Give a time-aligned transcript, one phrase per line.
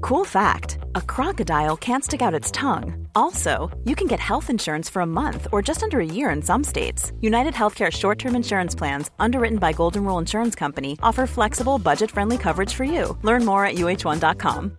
[0.00, 3.08] Cool fact a crocodile can't stick out its tongue.
[3.14, 6.42] Also, you can get health insurance for a month or just under a year in
[6.42, 7.12] some states.
[7.20, 12.10] United Healthcare short term insurance plans, underwritten by Golden Rule Insurance Company, offer flexible, budget
[12.10, 13.16] friendly coverage for you.
[13.22, 14.78] Learn more at uh1.com.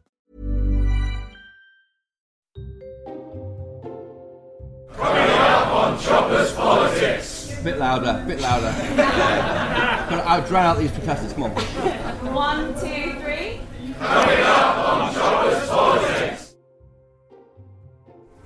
[7.64, 8.74] Bit louder, bit louder.
[10.10, 11.34] Gotta out drown out these protesters.
[11.34, 12.34] Come on.
[12.34, 13.60] One, two, three.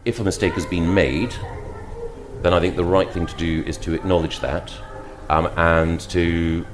[0.05, 1.33] If a mistake has been made,
[2.41, 4.73] then I think the right thing to do is to acknowledge that
[5.29, 6.65] um, and to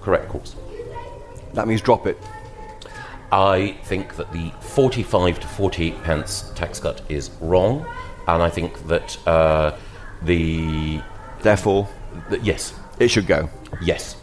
[0.00, 0.56] correct course.
[1.54, 2.18] That means drop it.
[3.30, 7.86] I think that the 45 to 48 pence tax cut is wrong,
[8.28, 9.76] and I think that uh,
[10.22, 11.00] the,
[11.40, 11.88] Therefore,
[12.28, 13.48] the yes, it should go.
[13.80, 14.16] yes.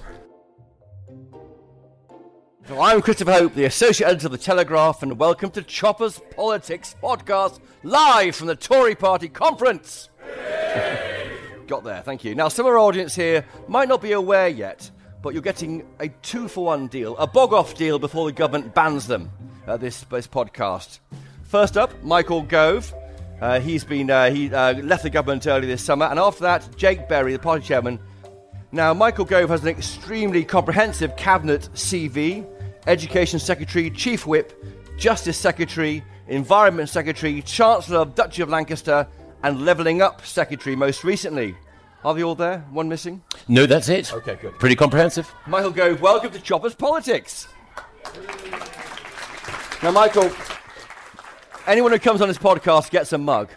[2.71, 7.59] I'm Christopher Hope, the Associate Editor of The Telegraph, and welcome to Chopper's Politics podcast,
[7.81, 10.09] live from the Tory Party conference.
[11.67, 12.35] Got there, thank you.
[12.35, 14.91] Now, some of our audience here might not be aware yet,
[15.23, 18.75] but you're getting a two for one deal, a bog off deal before the government
[18.75, 19.31] bans them
[19.65, 20.99] at this, this podcast.
[21.43, 22.93] First up, Michael Gove.
[23.41, 26.77] Uh, he's been uh, he uh, left the government early this summer, and after that,
[26.77, 27.99] Jake Berry, the party chairman,
[28.71, 32.45] now, Michael Gove has an extremely comprehensive cabinet CV
[32.89, 34.65] Education Secretary, Chief Whip,
[34.97, 39.07] Justice Secretary, Environment Secretary, Chancellor of Duchy of Lancaster,
[39.43, 41.55] and Levelling Up Secretary most recently.
[42.03, 42.65] Are they all there?
[42.71, 43.21] One missing?
[43.47, 44.11] No, that's it.
[44.11, 44.57] Okay, good.
[44.57, 45.31] Pretty comprehensive.
[45.45, 47.47] Michael Gove, welcome to Choppers Politics.
[49.83, 50.31] Now, Michael,
[51.67, 53.51] anyone who comes on this podcast gets a mug.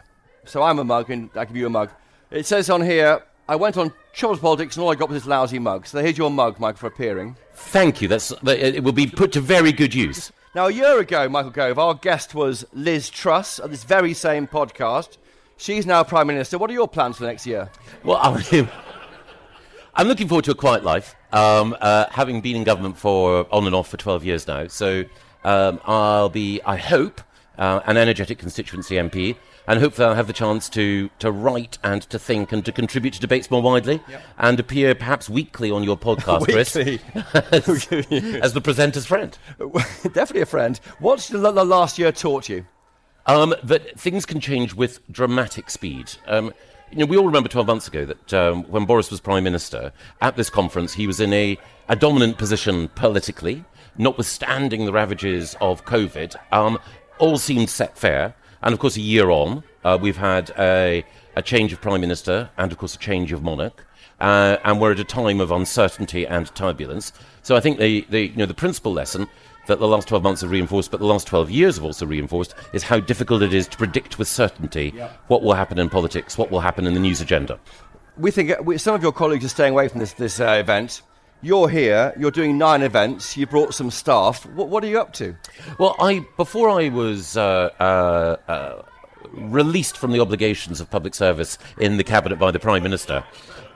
[0.44, 1.88] So I'm a mug, and I give you a mug.
[2.31, 5.26] It says on here, I went on Choppers Politics, and all I got was this
[5.26, 5.87] lousy mug.
[5.87, 7.34] So here's your mug, Michael, for appearing.
[7.54, 8.08] Thank you.
[8.08, 10.32] That's that- it will be put to very good use.
[10.54, 14.46] Now, a year ago, Michael Gove, our guest was Liz Truss at this very same
[14.46, 15.16] podcast.
[15.56, 16.58] She's now Prime Minister.
[16.58, 17.70] What are your plans for next year?
[18.04, 18.68] Well, I'm,
[19.94, 23.64] I'm looking forward to a quiet life, um, uh, having been in government for on
[23.66, 24.66] and off for 12 years now.
[24.66, 25.04] So
[25.44, 27.20] um, I'll be, I hope,
[27.56, 29.36] uh, an energetic constituency MP,
[29.66, 33.14] and hopefully I'll have the chance to, to write and to think and to contribute
[33.14, 34.00] to debates more widely,
[34.38, 37.86] and appear perhaps weekly on your podcast, Chris, as,
[38.42, 39.38] as the presenter's friend.
[40.02, 40.78] Definitely a friend.
[40.98, 42.66] What's the, the last year taught you?
[43.26, 46.12] Um, that things can change with dramatic speed.
[46.26, 46.52] Um,
[46.90, 49.92] you know, we all remember 12 months ago that um, when Boris was Prime Minister,
[50.20, 51.56] at this conference, he was in a,
[51.88, 53.64] a dominant position politically,
[53.96, 56.34] notwithstanding the ravages of COVID.
[56.50, 56.78] Um,
[57.18, 58.34] all seemed set fair.
[58.62, 61.04] And of course, a year on, uh, we've had a,
[61.36, 63.84] a change of Prime Minister and, of course, a change of monarch.
[64.20, 67.12] Uh, and we're at a time of uncertainty and turbulence.
[67.42, 69.26] So I think the, the, you know, the principal lesson
[69.66, 72.54] that the last 12 months have reinforced, but the last 12 years have also reinforced,
[72.72, 74.90] is how difficult it is to predict with certainty
[75.26, 77.58] what will happen in politics, what will happen in the news agenda.
[78.16, 80.56] We think uh, we, some of your colleagues are staying away from this, this uh,
[80.60, 81.02] event.
[81.44, 84.47] You're here, you're doing nine events, you brought some staff.
[84.47, 85.34] What, what are you up to?
[85.76, 88.82] Well, I before I was uh, uh, uh,
[89.32, 93.25] released from the obligations of public service in the cabinet by the prime minister,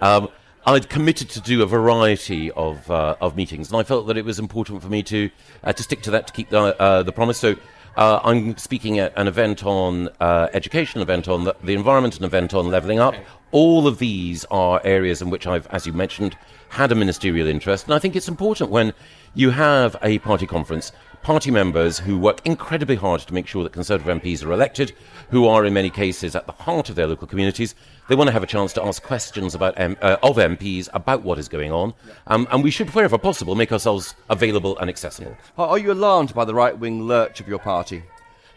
[0.01, 0.29] um,
[0.65, 4.25] I'd committed to do a variety of uh, of meetings, and I felt that it
[4.25, 5.29] was important for me to
[5.65, 7.37] uh, to stick to that to keep the uh, the promise.
[7.39, 7.57] So.
[7.97, 12.25] Uh, I'm speaking at an event on uh, education, event on the, the environment, an
[12.25, 13.15] event on levelling up.
[13.53, 16.37] All of these are areas in which I've, as you mentioned,
[16.69, 17.87] had a ministerial interest.
[17.87, 18.93] And I think it's important when
[19.35, 20.93] you have a party conference,
[21.27, 24.93] party members who work incredibly hard to make sure that Conservative MPs are elected,
[25.31, 27.75] who are in many cases at the heart of their local communities.
[28.09, 31.23] They want to have a chance to ask questions about M- uh, of MPs about
[31.23, 31.95] what is going on,
[32.29, 35.37] um, and we should, wherever possible, make ourselves available and accessible.
[35.59, 38.05] Are, are you alarmed by the right wing lurch of your party?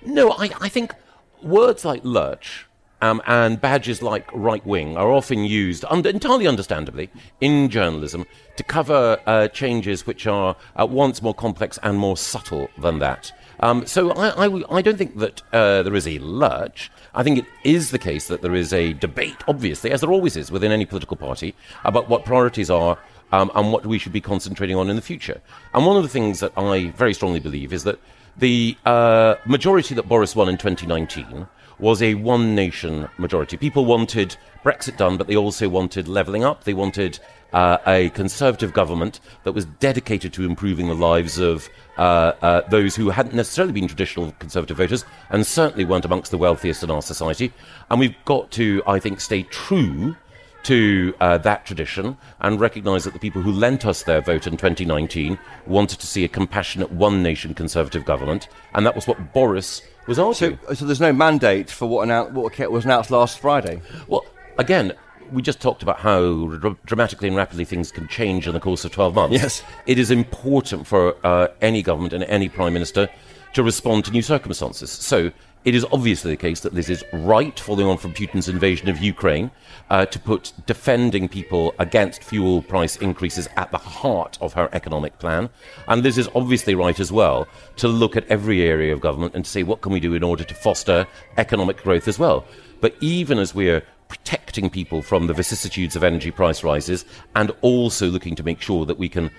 [0.06, 0.94] No, I, I think
[1.42, 2.68] words like lurch
[3.01, 7.09] um, and badges like right wing are often used, under, entirely understandably,
[7.41, 8.25] in journalism
[8.57, 13.31] to cover uh, changes which are at once more complex and more subtle than that.
[13.61, 16.89] Um, so I don't think that uh, there is a lurch.
[17.13, 20.37] I think it is the case that there is a debate, obviously, as there always
[20.37, 22.97] is within any political party, about what priorities are
[23.31, 25.41] um, and what we should be concentrating on in the future.
[25.73, 27.99] And one of the things that I very strongly believe is that
[28.37, 31.47] the uh, majority that Boris won in 2019
[31.79, 33.57] was a one nation majority.
[33.57, 36.63] People wanted Brexit done, but they also wanted levelling up.
[36.63, 37.19] They wanted
[37.53, 42.95] uh, a conservative government that was dedicated to improving the lives of uh, uh, those
[42.95, 47.01] who hadn't necessarily been traditional conservative voters and certainly weren't amongst the wealthiest in our
[47.01, 47.51] society.
[47.89, 50.15] And we've got to, I think, stay true
[50.63, 54.57] to uh, that tradition and recognise that the people who lent us their vote in
[54.57, 59.81] 2019 wanted to see a compassionate one nation conservative government, and that was what Boris
[60.07, 60.59] was arguing.
[60.67, 63.81] So, so there's no mandate for what, annou- what was announced last Friday?
[64.07, 64.25] Well,
[64.57, 64.94] again,
[65.31, 68.83] we just talked about how dr- dramatically and rapidly things can change in the course
[68.85, 69.33] of 12 months.
[69.33, 69.63] Yes.
[69.85, 73.09] It is important for uh, any government and any prime minister
[73.53, 74.91] to respond to new circumstances.
[74.91, 75.31] So
[75.65, 79.00] it is obviously the case that this is right, following on from Putin's invasion of
[79.00, 79.51] Ukraine,
[79.89, 85.19] uh, to put defending people against fuel price increases at the heart of her economic
[85.19, 85.50] plan.
[85.88, 87.47] And this is obviously right as well
[87.77, 90.23] to look at every area of government and to say what can we do in
[90.23, 91.06] order to foster
[91.38, 92.45] economic growth as well.
[92.79, 98.07] But even as we're protecting people from the vicissitudes of energy price rises and also
[98.07, 99.29] looking to make sure that we can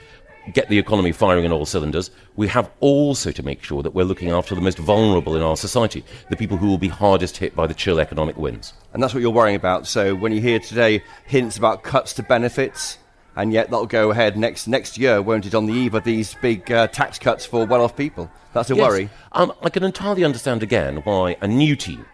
[0.50, 4.04] get the economy firing on all cylinders, we have also to make sure that we're
[4.04, 7.54] looking after the most vulnerable in our society, the people who will be hardest hit
[7.56, 8.72] by the chill economic winds.
[8.92, 9.86] And that's what you're worrying about.
[9.86, 12.98] So when you hear today hints about cuts to benefits,
[13.36, 16.34] and yet that'll go ahead next next year, won't it, on the eve of these
[16.42, 18.30] big uh, tax cuts for well-off people?
[18.52, 19.10] That's a Yes, worry.
[19.32, 22.04] Um, I can entirely understand again why a new team,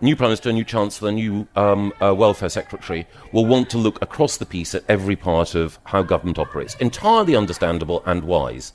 [0.00, 4.36] new Prime Minister, new Chancellor, new um, uh, Welfare Secretary will want to look across
[4.36, 6.74] the piece at every part of how government operates.
[6.76, 8.72] Entirely understandable and wise.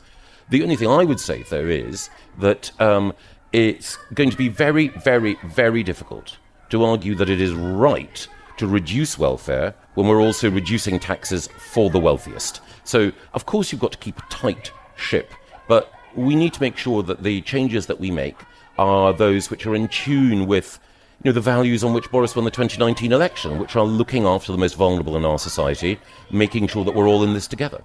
[0.50, 3.14] The only thing I would say, though, is that um,
[3.52, 6.38] it's going to be very, very, very difficult
[6.70, 8.28] to argue that it is right
[8.58, 12.62] to reduce welfare when we're also reducing taxes for the wealthiest.
[12.84, 15.34] So, of course, you've got to keep a tight ship,
[15.68, 18.38] but we need to make sure that the changes that we make
[18.78, 20.80] are those which are in tune with
[21.26, 24.52] you know, the values on which Boris won the 2019 election, which are looking after
[24.52, 26.00] the most vulnerable in our society,
[26.30, 27.82] making sure that we're all in this together.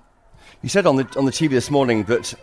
[0.61, 2.35] You said on the on the TV this morning that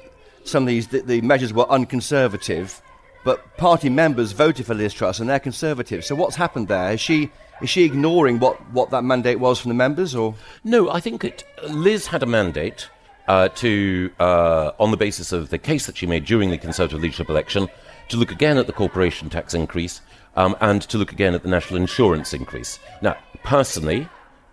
[0.44, 2.82] some of these the, the measures were unconservative,
[3.24, 6.04] but party members voted for Liz Truss and they're conservative.
[6.04, 6.94] So what's happened there?
[6.94, 7.30] Is she
[7.62, 10.34] is she ignoring what, what that mandate was from the members, or
[10.64, 12.90] No, I think it, Liz had a mandate
[13.28, 17.02] uh, to, uh, on the basis of the case that she made during the Conservative
[17.02, 17.68] leadership election,
[18.10, 20.02] to look again at the corporation tax increase
[20.38, 22.80] um, and to look again at the national insurance increase.
[23.02, 24.08] Now, personally,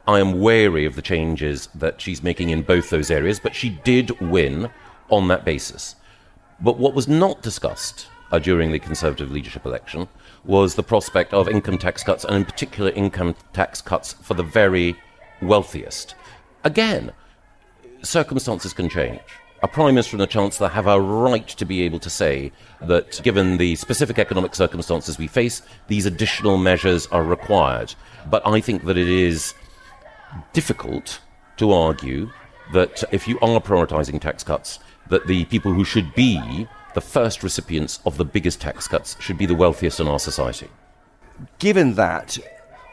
[0.08, 3.68] I am wary of the changes that she's making in both those areas, but she
[3.84, 4.70] did win
[5.10, 5.94] on that basis.
[6.60, 10.08] But what was not discussed uh, during the Conservative leadership election
[10.44, 14.42] was the prospect of income tax cuts, and in particular, income tax cuts for the
[14.42, 14.96] very
[15.42, 16.14] wealthiest.
[16.64, 17.12] Again,
[18.02, 19.20] circumstances can change.
[19.64, 22.52] A Prime Minister and a Chancellor have a right to be able to say
[22.82, 27.94] that, given the specific economic circumstances we face, these additional measures are required.
[28.28, 29.54] But I think that it is
[30.52, 31.18] difficult
[31.56, 32.28] to argue
[32.74, 37.42] that if you are prioritising tax cuts, that the people who should be the first
[37.42, 40.68] recipients of the biggest tax cuts should be the wealthiest in our society.
[41.58, 42.36] given that,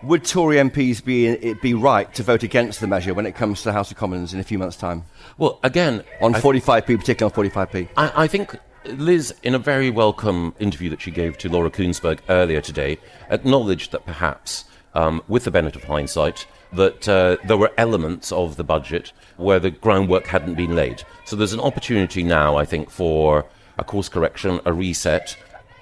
[0.03, 3.65] would Tory MPs be be right to vote against the measure when it comes to
[3.65, 5.03] the House of Commons in a few months' time
[5.37, 7.89] Well, again, on I- 45p, particularly on 45p?
[7.97, 12.19] I, I think Liz, in a very welcome interview that she gave to Laura Kuenssberg
[12.29, 12.97] earlier today,
[13.29, 14.65] acknowledged that perhaps,
[14.95, 19.59] um, with the benefit of hindsight, that uh, there were elements of the budget where
[19.59, 21.03] the groundwork hadn't been laid.
[21.25, 23.45] So there's an opportunity now, I think, for
[23.77, 25.37] a course correction, a reset.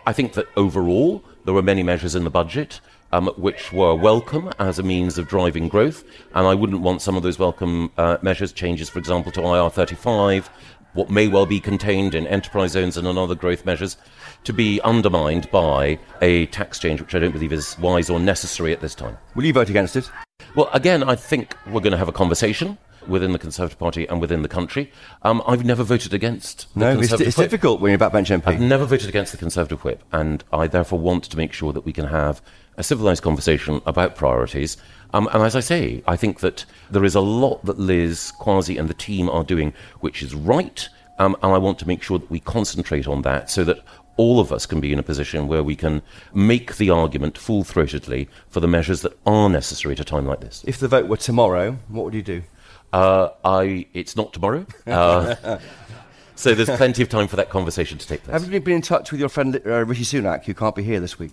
[0.06, 4.52] I think that overall there were many measures in the budget um, which were welcome
[4.60, 6.04] as a means of driving growth,
[6.36, 10.48] and I wouldn't want some of those welcome uh, measures, changes, for example, to IR35,
[10.94, 13.98] what may well be contained in enterprise zones and other growth measures,
[14.44, 18.74] to be undermined by a tax change which I don't believe is wise or necessary
[18.74, 19.18] at this time.
[19.36, 20.10] Will you vote against it?
[20.56, 22.78] Well, again, I think we're going to have a conversation
[23.10, 24.92] within the Conservative Party and within the country.
[25.24, 28.48] Um, I've never voted against the No, it's, it's difficult when you're backbench MP.
[28.48, 31.86] I've never voted against the Conservative whip, and I therefore want to make sure that
[31.86, 32.42] we can have
[32.78, 34.78] a civilised conversation about priorities.
[35.14, 38.80] Um, and as I say, I think that there is a lot that Liz, Kwasi,
[38.80, 40.88] and the team are doing which is right,
[41.18, 43.84] um, and I want to make sure that we concentrate on that so that
[44.20, 46.02] all of us can be in a position where we can
[46.34, 50.42] make the argument full throatedly for the measures that are necessary at a time like
[50.42, 50.62] this.
[50.68, 52.44] If the vote were tomorrow, what would you do?
[52.92, 54.66] Uh, I, it's not tomorrow.
[54.88, 55.60] Uh,
[56.36, 58.42] so there's plenty of time for that conversation to take place.
[58.42, 61.00] Have you been in touch with your friend uh, Rishi Sunak, who can't be here
[61.00, 61.32] this week?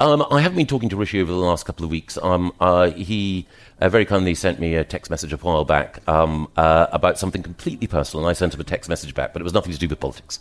[0.00, 2.18] Um, I haven't been talking to Rishi over the last couple of weeks.
[2.22, 3.46] Um, uh, he
[3.80, 7.42] uh, very kindly sent me a text message a while back um, uh, about something
[7.42, 9.78] completely personal, and I sent him a text message back, but it was nothing to
[9.78, 10.40] do with politics.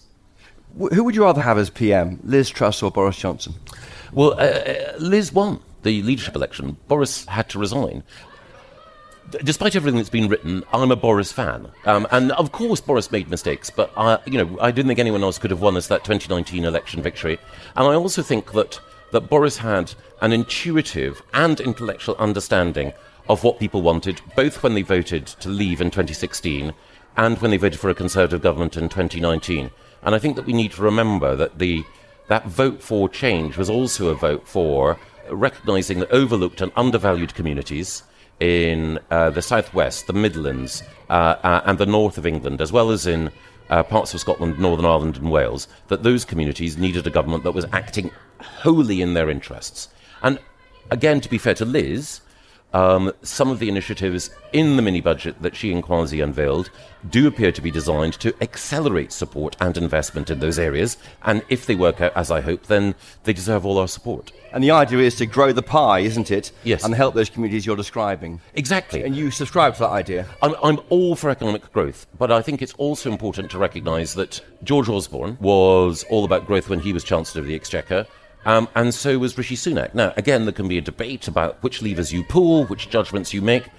[0.77, 3.53] Wh- Who would you rather have as PM, Liz Truss or Boris Johnson?
[4.11, 4.35] Well,
[4.99, 6.77] Liz won the leadership election.
[6.87, 8.03] Boris had to resign.
[9.43, 13.29] Despite everything that's been written, I'm a Boris fan, um, and of course Boris made
[13.29, 13.69] mistakes.
[13.69, 16.65] But I, you know, I didn't think anyone else could have won us that 2019
[16.65, 17.37] election victory.
[17.75, 18.79] And I also think that
[19.11, 22.93] that Boris had an intuitive and intellectual understanding
[23.29, 26.73] of what people wanted, both when they voted to leave in 2016
[27.17, 29.69] and when they voted for a Conservative government in 2019.
[30.03, 31.83] And I think that we need to remember that the
[32.27, 34.97] that vote for change was also a vote for
[35.29, 38.03] recognising the overlooked and undervalued communities
[38.41, 42.89] in uh, the southwest, the Midlands, uh, uh, and the north of England, as well
[42.89, 43.31] as in
[43.69, 47.51] uh, parts of Scotland, Northern Ireland, and Wales, that those communities needed a government that
[47.53, 48.09] was acting
[48.41, 49.89] wholly in their interests.
[50.23, 50.39] And
[50.89, 52.21] again, to be fair to Liz,
[52.73, 56.69] um, some of the initiatives in the mini budget that she and Kwasi unveiled
[57.09, 60.97] do appear to be designed to accelerate support and investment in those areas.
[61.23, 64.31] And if they work out as I hope, then they deserve all our support.
[64.53, 66.51] And the idea is to grow the pie, isn't it?
[66.63, 66.83] Yes.
[66.83, 68.41] And help those communities you're describing.
[68.53, 69.03] Exactly.
[69.03, 70.27] And you subscribe to that idea.
[70.41, 74.41] I'm, I'm all for economic growth, but I think it's also important to recognise that
[74.63, 78.05] George Osborne was all about growth when he was Chancellor of the Exchequer.
[78.45, 79.93] Um, and so was Rishi Sunak.
[79.93, 83.41] Now, again, there can be a debate about which levers you pull, which judgments you
[83.41, 83.69] make,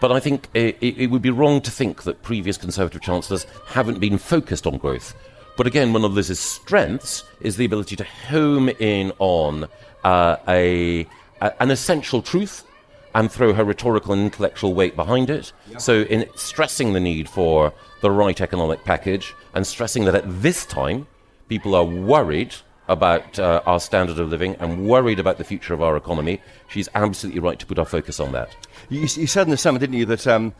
[0.00, 3.98] but I think it, it, would be wrong to think that previous Conservative chancellors haven't
[3.98, 5.14] been focused on growth.
[5.56, 9.68] But again, one of Liz's strengths is the ability to home in on
[10.04, 11.06] uh, a,
[11.40, 12.64] a an essential truth
[13.14, 15.52] and throw her rhetorical and intellectual weight behind it.
[15.78, 17.72] So, in stressing the need for
[18.02, 21.08] the right economic package and stressing that at this time
[21.48, 22.54] people are worried
[22.88, 26.88] about uh, our standard of living and worried about the future of our economy, she's
[26.94, 28.54] absolutely right to put our focus on that.
[28.88, 30.54] You, you said in the summer, didn't you, that um,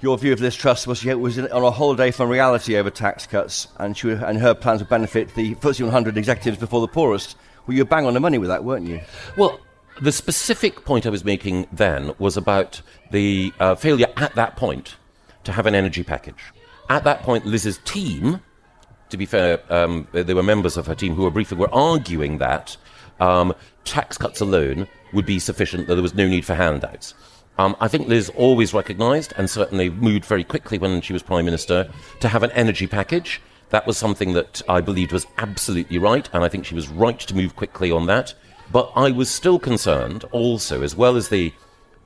[0.00, 3.26] your view of Liz Truss was she was on a holiday from reality over tax
[3.26, 7.36] cuts, and she and her plans would benefit the FTSE 100 executives before the poorest.
[7.66, 9.00] Well, you were bang on the money with that, weren't you?
[9.36, 9.60] Well,
[10.00, 12.80] the specific point I was making then was about
[13.10, 14.96] the uh, failure at that point
[15.44, 16.42] to have an energy package.
[16.88, 18.40] At that point, Liz's team,
[19.10, 22.38] to be fair, um, there were members of her team who were briefing, were arguing
[22.38, 22.76] that
[23.20, 27.14] um, tax cuts alone would be sufficient, that there was no need for handouts.
[27.58, 31.44] Um, I think Liz always recognised and certainly moved very quickly when she was Prime
[31.44, 33.40] Minister to have an energy package.
[33.70, 37.18] That was something that I believed was absolutely right, and I think she was right
[37.18, 38.34] to move quickly on that.
[38.70, 41.52] But I was still concerned also, as well as the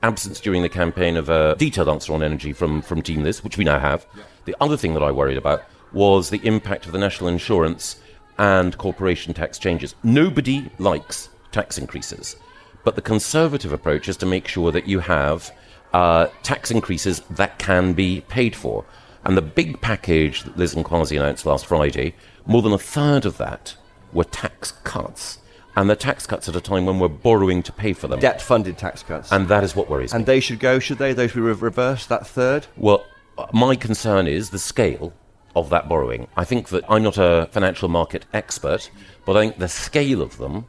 [0.01, 3.57] absence during the campaign of a detailed answer on energy from, from Team Liz, which
[3.57, 4.05] we now have.
[4.45, 7.97] The other thing that I worried about was the impact of the national insurance
[8.37, 9.95] and corporation tax changes.
[10.03, 12.35] Nobody likes tax increases,
[12.83, 15.51] but the conservative approach is to make sure that you have
[15.93, 18.83] uh, tax increases that can be paid for.
[19.25, 23.25] And the big package that Liz and Kwasi announced last Friday, more than a third
[23.25, 23.75] of that
[24.11, 25.39] were tax cuts.
[25.75, 28.19] And the tax cuts at a time when we're borrowing to pay for them.
[28.19, 29.31] Debt funded tax cuts.
[29.31, 30.17] And that is what worries me.
[30.17, 31.13] and they should go, should they?
[31.13, 32.67] Those should be re- reversed, that third?
[32.77, 33.05] Well,
[33.53, 35.13] my concern is the scale
[35.55, 36.27] of that borrowing.
[36.35, 38.89] I think that I'm not a financial market expert,
[39.25, 40.65] but I think the scale of them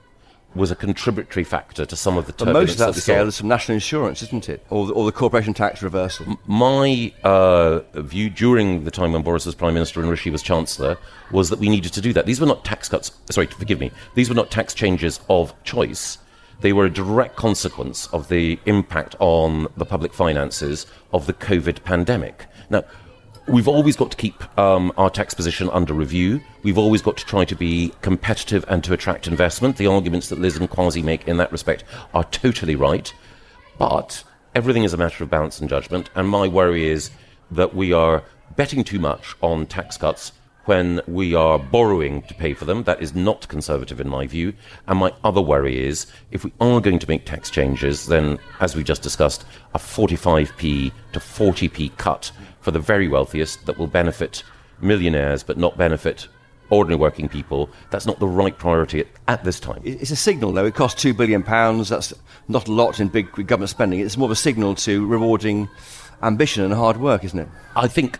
[0.55, 3.39] was a contributory factor to some of the But turbulence most of that scale is
[3.39, 4.65] from national insurance, isn't it?
[4.71, 6.39] Or the, or the corporation tax reversal.
[6.47, 10.97] My uh, view during the time when Boris was Prime Minister and Rishi was Chancellor
[11.33, 12.27] was that we needed to do that.
[12.27, 16.19] These were not tax cuts, sorry, forgive me, these were not tax changes of choice.
[16.61, 21.83] They were a direct consequence of the impact on the public finances of the COVID
[21.83, 22.47] pandemic.
[22.71, 22.85] Now,
[23.47, 26.41] we've always got to keep um, our tax position under review.
[26.63, 29.77] We've always got to try to be competitive and to attract investment.
[29.77, 31.85] The arguments that Liz and Kwasi make in that respect
[32.15, 33.13] are totally right.
[33.79, 34.25] But
[34.55, 37.11] everything is a matter of balance and judgment, and my worry is
[37.51, 38.23] that we are
[38.57, 40.33] betting too much on tax cuts
[40.65, 42.85] when we are borrowing to pay for them.
[42.85, 44.55] That is not conservative in my view.
[44.87, 48.75] And my other worry is if we are going to make tax changes, then, as
[48.75, 52.33] we just discussed, a 45p to 40p cut
[52.65, 54.43] for the very wealthiest that will benefit
[54.81, 56.27] millionaires but not benefit
[56.71, 59.83] ordinary working people, that's not the right priority at, this time.
[59.85, 60.65] It's a signal, though.
[60.65, 61.43] It costs £2 billion.
[61.43, 62.15] That's
[62.49, 64.01] not a lot in big government spending.
[64.01, 65.69] It's more of a signal to rewarding
[66.23, 67.49] ambition and hard work, isn't it?
[67.77, 68.19] I think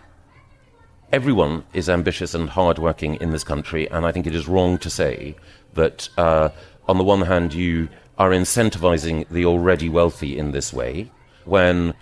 [1.11, 4.91] everyone is ambitious and hardworking in this country, and I think it is wrong to
[4.91, 5.35] say
[5.73, 6.49] that, uh,
[6.87, 11.11] on the one hand, you are incentivizing the already wealthy in this way,
[11.45, 11.95] when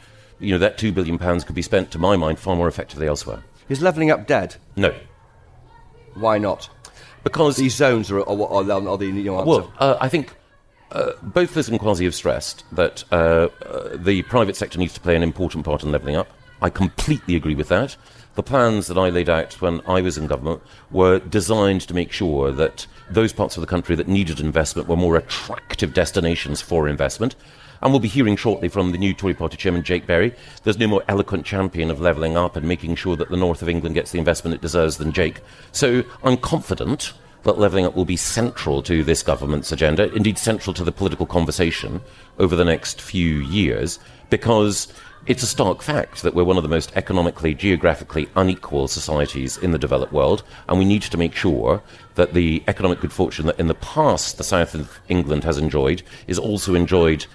[0.43, 3.07] you know that two billion pounds could be spent, to my mind, far more effectively
[3.07, 3.43] elsewhere.
[3.69, 4.55] Is levelling up dead?
[4.75, 4.93] No,
[6.15, 6.69] Why not?
[7.23, 9.49] because These zones are, are, are, are the you know, answer.
[9.49, 10.35] Well, uh, I think
[10.91, 14.99] uh, both Liz and Kwasi have stressed that uh, uh, the private sector needs to
[14.99, 16.27] play an important part in levelling up.
[16.61, 17.95] I completely agree with that.
[18.35, 22.11] The plans that I laid out when I was in government were designed to make
[22.11, 26.87] sure that those parts of the country that needed investment were more attractive destinations for
[26.87, 27.35] investment.
[27.83, 30.33] And we'll be hearing shortly from the new Tory party chairman, Jake Berry.
[30.63, 33.67] There's no more eloquent champion of levelling up and making sure that the north of
[33.67, 35.41] England gets the investment it deserves than Jake.
[35.73, 37.11] So I'm confident
[37.43, 41.25] that levelling up will be central to this government's agenda, indeed central to the political
[41.25, 41.99] conversation
[42.39, 43.99] over the next few years,
[44.29, 44.87] because
[45.25, 49.71] it's a stark fact that we're one of the most economically, geographically unequal societies in
[49.71, 51.83] the developed world, and we need to make sure
[52.15, 56.03] that the economic good fortune that in the past the south of England has enjoyed
[56.27, 57.25] is also enjoyed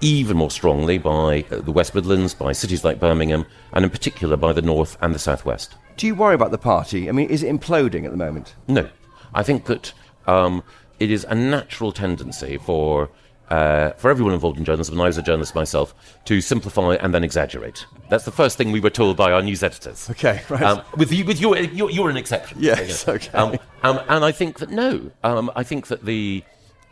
[0.00, 4.36] even more strongly by uh, the West Midlands, by cities like Birmingham, and in particular
[4.36, 5.74] by the north and the southwest.
[5.96, 7.08] Do you worry about the party?
[7.08, 8.54] I mean, is it imploding at the moment?
[8.68, 8.88] No.
[9.34, 9.92] I think that
[10.26, 10.62] um,
[10.98, 13.10] it is a natural tendency for
[13.52, 15.94] uh, for everyone involved in journalism, and I was a journalist myself,
[16.24, 17.84] to simplify and then exaggerate.
[18.08, 20.08] That's the first thing we were told by our news editors.
[20.10, 20.62] Okay, right.
[20.62, 22.56] Um, with you, with your, you're, you're an exception.
[22.60, 23.30] Yes, okay.
[23.36, 26.42] Um, um, and I think that no, um, I think that the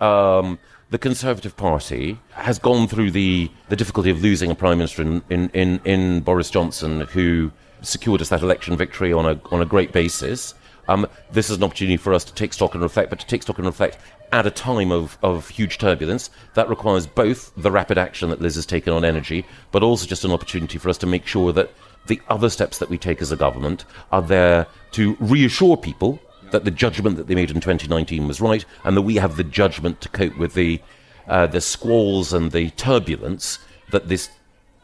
[0.01, 0.59] um,
[0.91, 5.23] the Conservative Party has gone through the, the difficulty of losing a prime minister in,
[5.31, 7.53] in, in, in Boris Johnson, who
[7.83, 10.55] secured us that election victory on a on a great basis.
[10.91, 13.45] Um, this is an opportunity for us to take stock and reflect, but to take
[13.45, 13.97] stock and reflect
[14.33, 16.31] at a time of, of huge turbulence.
[16.55, 20.25] That requires both the rapid action that Liz has taken on energy, but also just
[20.25, 21.71] an opportunity for us to make sure that
[22.09, 26.19] the other steps that we take as a government are there to reassure people
[26.51, 29.45] that the judgment that they made in 2019 was right, and that we have the
[29.45, 30.81] judgment to cope with the
[31.29, 33.61] uh, the squalls and the turbulence
[33.93, 34.29] that this,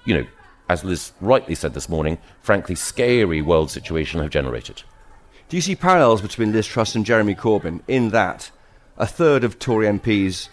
[0.05, 0.27] you know,
[0.69, 4.85] as Liz rightly said this morning, frankly scary world situation have generated.
[5.49, 8.51] Do you see parallels between Liz Truss and Jeremy Corbyn in that
[8.97, 10.49] a third of Tory MPs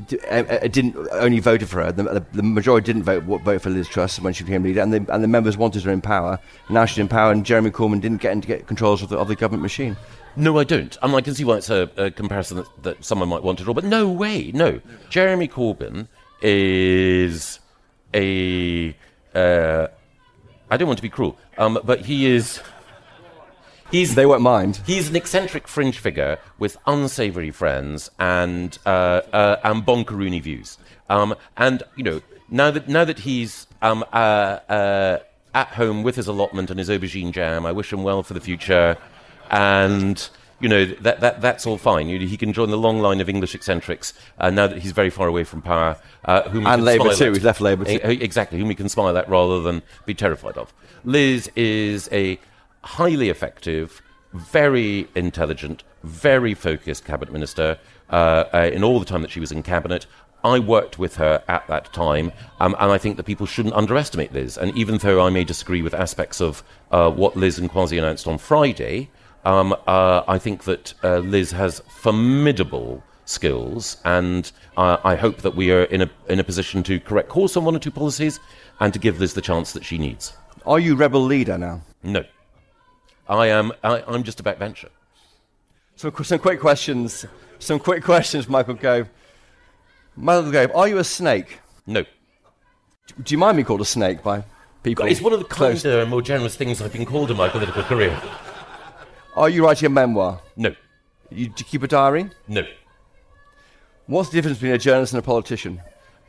[0.00, 1.92] uh, uh, didn't only voted for her?
[1.92, 5.14] The, the majority didn't vote vote for Liz Truss when she became leader, and the,
[5.14, 6.40] and the members wanted her in power.
[6.68, 9.28] Now she's in power, and Jeremy Corbyn didn't get into get controls of the, of
[9.28, 9.96] the government machine.
[10.34, 10.96] No, I don't.
[11.02, 13.58] I mean, I can see why it's a, a comparison that, that someone might want
[13.58, 14.80] to draw, but no way, no.
[15.08, 16.08] Jeremy Corbyn
[16.40, 17.60] is
[18.12, 18.96] a.
[19.36, 19.86] Uh,
[20.68, 22.60] I don't want to be cruel, um, but he is.
[23.92, 24.80] He's, They won't mind.
[24.86, 30.78] He's an eccentric fringe figure with unsavoury friends and uh, uh, and bonkaroonie views.
[31.10, 35.18] Um, and you know, now that now that he's um, uh, uh,
[35.54, 38.40] at home with his allotment and his aubergine jam, I wish him well for the
[38.40, 38.96] future.
[39.50, 40.26] And
[40.60, 42.08] you know that, that that's all fine.
[42.08, 45.10] You, he can join the long line of English eccentrics uh, now that he's very
[45.10, 45.98] far away from power.
[46.24, 47.26] Uh, whom And Labour too.
[47.26, 47.34] at.
[47.34, 48.00] He's left Labour too.
[48.02, 50.72] Exactly, whom we can smile at rather than be terrified of.
[51.04, 52.38] Liz is a
[52.84, 57.78] highly effective, very intelligent, very focused cabinet minister
[58.10, 60.06] uh, uh, in all the time that she was in cabinet.
[60.44, 64.32] I worked with her at that time, um, and I think that people shouldn't underestimate
[64.32, 64.58] Liz.
[64.58, 68.26] And even though I may disagree with aspects of uh, what Liz and Kwasi announced
[68.26, 69.08] on Friday,
[69.44, 75.54] um, uh, I think that uh, Liz has formidable skills, and uh, I hope that
[75.54, 78.40] we are in a in a position to correct course on one or two policies,
[78.80, 80.32] and to give Liz the chance that she needs.
[80.66, 81.82] Are you rebel leader now?
[82.02, 82.24] No,
[83.38, 83.72] I am.
[83.82, 84.88] I, I'm just a backbencher.
[86.00, 87.24] Qu- some quick questions.
[87.58, 89.08] Some quick questions, Michael Gove.
[90.16, 91.60] Michael Gove, are you a snake?
[91.86, 92.02] No,
[93.22, 94.44] Do you mind being called a snake by
[94.82, 95.06] people?
[95.06, 95.82] it's one of the close?
[95.82, 98.20] kinder and more generous things I've been called in my political career.
[99.36, 100.40] Are you writing a memoir?
[100.56, 100.74] No,
[101.30, 102.30] You, do you keep a diary?
[102.48, 102.62] no.
[104.06, 105.80] What's the difference between a journalist and a politician?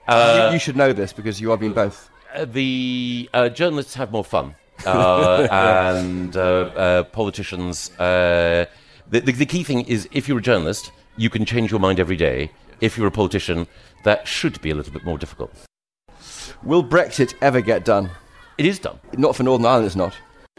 [0.07, 2.09] Uh, you, you should know this because you have been both.
[2.33, 7.91] Uh, the uh, journalists have more fun, uh, and uh, uh, politicians.
[7.99, 8.65] Uh,
[9.09, 11.99] the, the, the key thing is, if you're a journalist, you can change your mind
[11.99, 12.51] every day.
[12.81, 13.67] If you're a politician,
[14.03, 15.53] that should be a little bit more difficult.
[16.63, 18.09] Will Brexit ever get done?
[18.57, 18.99] It is done.
[19.17, 20.15] Not for Northern Ireland, it's not.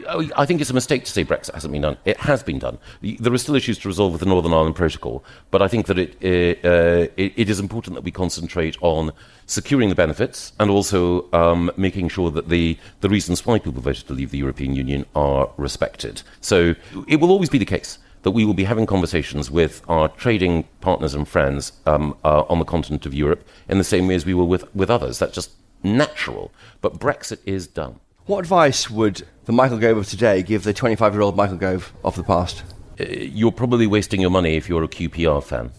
[0.07, 1.97] Oh, I think it's a mistake to say Brexit hasn't been done.
[2.05, 2.77] It has been done.
[3.01, 5.97] There are still issues to resolve with the Northern Ireland Protocol, but I think that
[5.97, 6.15] it,
[6.63, 9.11] uh, it, it is important that we concentrate on
[9.45, 14.07] securing the benefits and also um, making sure that the, the reasons why people voted
[14.07, 16.21] to leave the European Union are respected.
[16.41, 16.75] So
[17.07, 20.63] it will always be the case that we will be having conversations with our trading
[20.81, 24.25] partners and friends um, uh, on the continent of Europe in the same way as
[24.25, 25.19] we will with, with others.
[25.19, 25.51] That's just
[25.83, 26.51] natural.
[26.81, 27.99] But Brexit is done.
[28.25, 31.93] What advice would the Michael Gove of today give the 25 year old Michael Gove
[32.03, 32.63] of the past?
[32.99, 35.71] Uh, you're probably wasting your money if you're a QPR fan.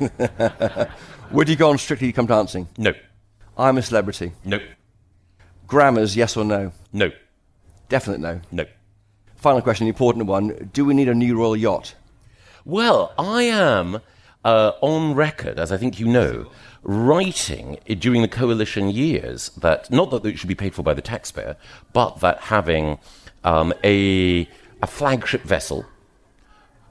[1.30, 2.68] Would you go on Strictly Come Dancing?
[2.78, 2.92] No,
[3.56, 4.32] I'm a celebrity.
[4.44, 4.60] no,
[5.66, 6.72] Grammars, yes or no?
[6.92, 7.10] no,
[7.88, 8.40] Definite no.
[8.50, 8.64] no.
[9.36, 10.70] Final question, important one.
[10.72, 11.94] Do we need a new royal yacht?
[12.64, 14.00] Well, I am.
[14.44, 16.50] uh, on record, as I think you know,
[16.84, 21.02] writing during the coalition years that not that it should be paid for by the
[21.02, 21.56] taxpayer,
[21.92, 22.98] but that having
[23.42, 24.48] um, a,
[24.82, 25.84] a flagship vessel,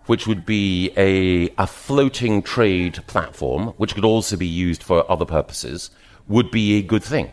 [0.07, 5.25] which would be a, a floating trade platform, which could also be used for other
[5.25, 5.91] purposes,
[6.27, 7.31] would be a good thing.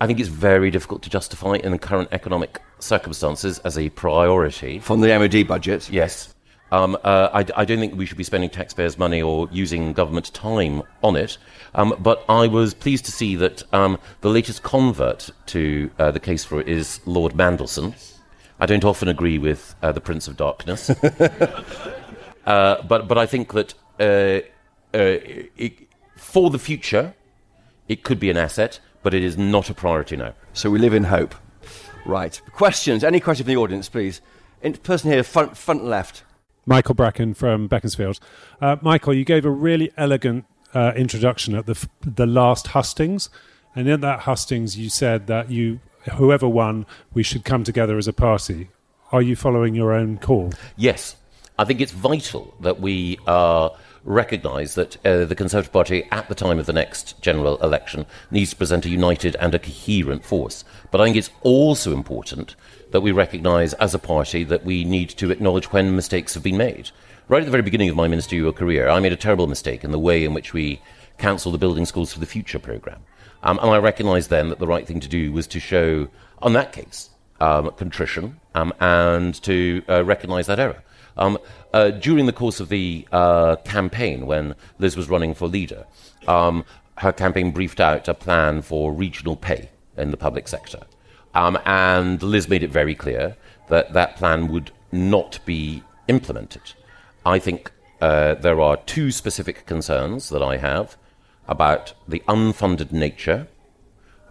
[0.00, 4.78] I think it's very difficult to justify in the current economic circumstances as a priority.
[4.78, 5.90] From the MOD budget?
[5.90, 6.34] Yes.
[6.70, 10.32] Um, uh, I, I, don't think we should be spending taxpayers' money or using government
[10.34, 11.38] time on it.
[11.74, 16.20] Um, but I was pleased to see that um, the latest convert to uh, the
[16.20, 17.94] case for it is Lord Mandelson.
[18.60, 20.90] I don't often agree with uh, the Prince of Darkness.
[22.48, 24.40] Uh, but, but I think that uh,
[24.94, 25.20] uh,
[25.58, 27.14] it, for the future,
[27.88, 30.32] it could be an asset, but it is not a priority now.
[30.54, 31.34] So we live in hope.
[32.06, 32.40] Right.
[32.52, 33.04] Questions?
[33.04, 34.22] Any questions from the audience, please?
[34.62, 36.24] In, person here, front, front left.
[36.68, 38.20] Michael Bracken from Beaconsfield.
[38.60, 43.30] Uh, Michael, you gave a really elegant uh, introduction at the the last hustings,
[43.74, 45.80] and in that hustings, you said that you,
[46.16, 48.68] whoever won, we should come together as a party.
[49.12, 50.52] Are you following your own call?
[50.76, 51.16] Yes,
[51.58, 53.70] I think it's vital that we uh,
[54.04, 58.50] recognise that uh, the Conservative Party, at the time of the next general election, needs
[58.50, 60.64] to present a united and a coherent force.
[60.90, 62.56] But I think it's also important
[62.90, 66.56] that we recognise as a party that we need to acknowledge when mistakes have been
[66.56, 66.90] made.
[67.28, 69.90] Right at the very beginning of my ministerial career, I made a terrible mistake in
[69.90, 70.80] the way in which we
[71.18, 73.02] cancelled the Building Schools for the Future programme.
[73.42, 76.08] Um, and I recognised then that the right thing to do was to show,
[76.40, 80.82] on that case, um, contrition um, and to uh, recognise that error.
[81.16, 81.38] Um,
[81.72, 85.86] uh, during the course of the uh, campaign, when Liz was running for leader,
[86.26, 86.64] um,
[86.98, 90.80] her campaign briefed out a plan for regional pay in the public sector.
[91.34, 93.36] Um, and Liz made it very clear
[93.68, 96.72] that that plan would not be implemented.
[97.24, 100.96] I think uh, there are two specific concerns that I have
[101.46, 103.48] about the unfunded nature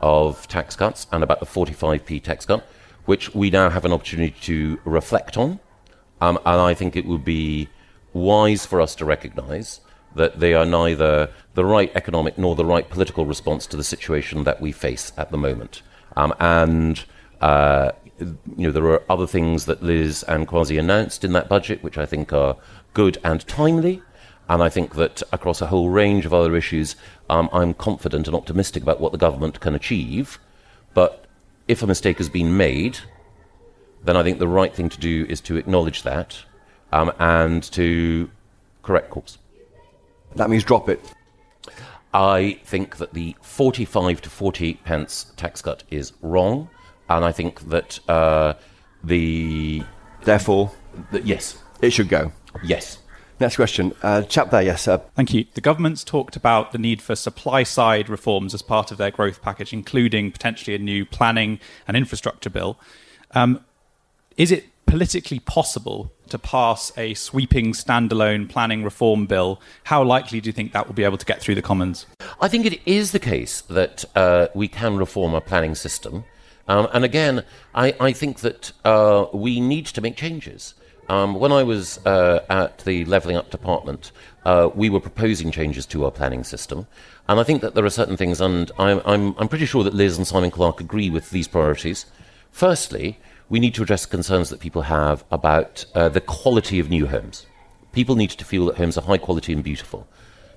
[0.02, 2.68] of tax cuts and about the 45p tax cut,
[3.06, 5.60] which we now have an opportunity to reflect on.
[6.22, 7.70] Um, and I think it would be
[8.14, 9.82] wise for us to recognize
[10.16, 14.44] that they are neither the right economic nor the right political response to the situation
[14.44, 15.82] that we face at the moment.
[16.17, 17.06] Um, and
[17.41, 21.84] uh, you know there are other things that Liz and Kwasi announced in that budget,
[21.84, 22.58] which I think are
[22.93, 24.01] good and timely.
[24.49, 26.95] And I think that across a whole range of other issues,
[27.30, 30.39] um, I'm confident and optimistic about what the government can achieve.
[30.93, 31.25] But
[31.67, 32.97] if a mistake has been made,
[34.03, 36.39] then I think the right thing to do is to acknowledge that
[36.93, 38.32] um, and to
[38.84, 39.38] correct course.
[40.36, 41.01] That means drop it.
[42.13, 46.70] I think that the 45 to 48 pence tax cut is wrong,
[47.10, 48.54] and I think that uh,
[49.04, 49.84] the.
[50.24, 50.72] Therefore,
[51.12, 51.58] the, yes.
[51.82, 52.32] It should go.
[52.63, 53.00] Yes.
[53.39, 53.93] Next question.
[54.02, 55.00] Uh, chap there, yes, sir.
[55.15, 55.46] Thank you.
[55.54, 59.43] The government's talked about the need for supply side reforms as part of their growth
[59.43, 62.80] package, including potentially a new planning and infrastructure bill.
[63.32, 63.63] Um,
[64.38, 69.62] is it politically possible to pass a sweeping standalone planning reform bill?
[69.84, 72.08] How likely do you think that will be able to get through the Commons?
[72.41, 76.23] I think it is the case that uh, we can reform our planning system.
[76.67, 77.43] Um, and again,
[77.76, 80.73] I, I think that uh, we need to make changes.
[81.10, 84.12] Um, when I was uh, at the Levelling Up Department,
[84.43, 86.88] uh, we were proposing changes to our planning system.
[87.30, 89.93] And I think that there are certain things, and I'm, I'm, I'm pretty sure that
[89.93, 92.06] Liz and Simon Clarke agree with these priorities.
[92.52, 93.19] Firstly,
[93.50, 97.46] we need to address concerns that people have about uh, the quality of new homes.
[97.94, 100.08] People need to feel that homes are high quality and beautiful.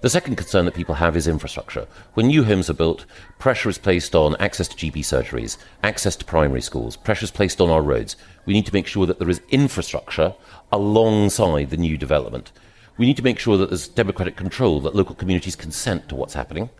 [0.01, 1.87] The second concern that people have is infrastructure.
[2.15, 3.05] When new homes are built,
[3.39, 7.61] pressure is placed on access to GP surgeries, access to primary schools, pressure is placed
[7.61, 8.17] on our roads.
[8.47, 10.35] We need to make sure that there is infrastructure
[10.73, 12.51] alongside the new development.
[12.97, 16.35] We need to make sure that there's democratic control, that local communities consent to what's
[16.35, 16.71] happening.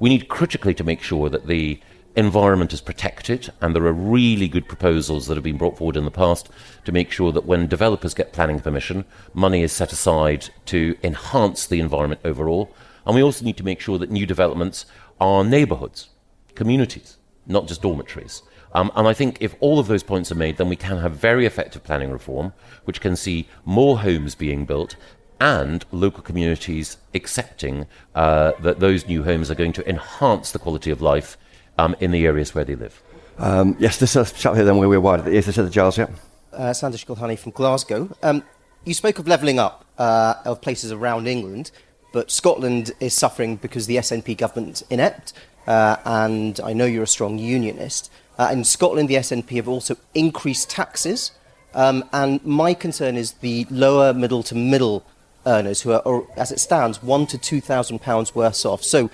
[0.00, 1.80] We need critically to make sure that the
[2.16, 6.04] environment is protected, and there are really good proposals that have been brought forward in
[6.04, 6.48] the past
[6.84, 11.66] to make sure that when developers get planning permission, money is set aside to enhance
[11.66, 12.74] the environment overall.
[13.06, 14.86] And we also need to make sure that new developments
[15.20, 16.10] are neighbourhoods,
[16.54, 18.42] communities, not just dormitories.
[18.72, 21.12] Um, and I think if all of those points are made, then we can have
[21.12, 22.52] very effective planning reform,
[22.84, 24.96] which can see more homes being built
[25.40, 30.90] and local communities accepting uh, that those new homes are going to enhance the quality
[30.90, 31.36] of life
[31.78, 33.02] um, in the areas where they live.
[33.38, 35.26] Um, yes, this is a chap here then where we're wide.
[35.32, 36.06] Yes, this is the Giles, yeah.
[36.52, 38.14] Uh, Sandesh Gulhani from Glasgow.
[38.22, 38.44] Um,
[38.84, 41.70] you spoke of levelling up uh, of places around England,
[42.12, 45.32] but Scotland is suffering because the SNP government's inept,
[45.66, 48.10] uh, and I know you're a strong unionist.
[48.38, 51.32] Uh, in Scotland, the SNP have also increased taxes,
[51.74, 55.04] um, and my concern is the lower middle to middle
[55.46, 58.82] earners who are, or, as it stands, one to two thousand pounds worse off.
[58.82, 59.10] So,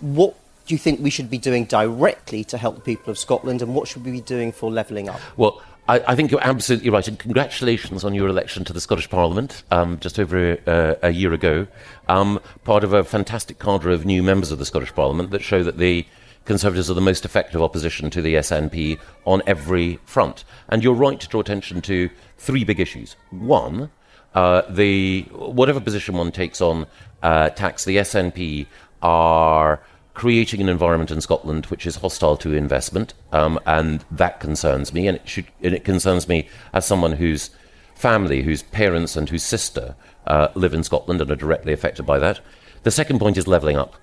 [0.00, 0.34] what
[0.68, 3.74] do you think we should be doing directly to help the people of Scotland, and
[3.74, 5.18] what should we be doing for levelling up?
[5.38, 9.08] Well, I, I, think you're absolutely right, and congratulations on your election to the Scottish
[9.08, 11.66] Parliament um, just over uh, a year ago.
[12.08, 15.64] Um, part of a fantastic cadre of new members of the Scottish Parliament that show
[15.64, 16.06] that the
[16.44, 20.44] Conservatives are the most effective opposition to the SNP on every front.
[20.70, 23.16] And you're right to draw attention to three big issues.
[23.28, 23.90] One,
[24.34, 26.86] uh, the whatever position one takes on
[27.22, 28.66] uh, tax, the SNP
[29.02, 29.82] are
[30.18, 35.06] creating an environment in Scotland which is hostile to investment, um, and that concerns me,
[35.06, 37.50] and it should, and it concerns me as someone whose
[37.94, 39.94] family, whose parents and whose sister
[40.26, 42.40] uh, live in Scotland and are directly affected by that.
[42.82, 43.94] The second point is levelling up.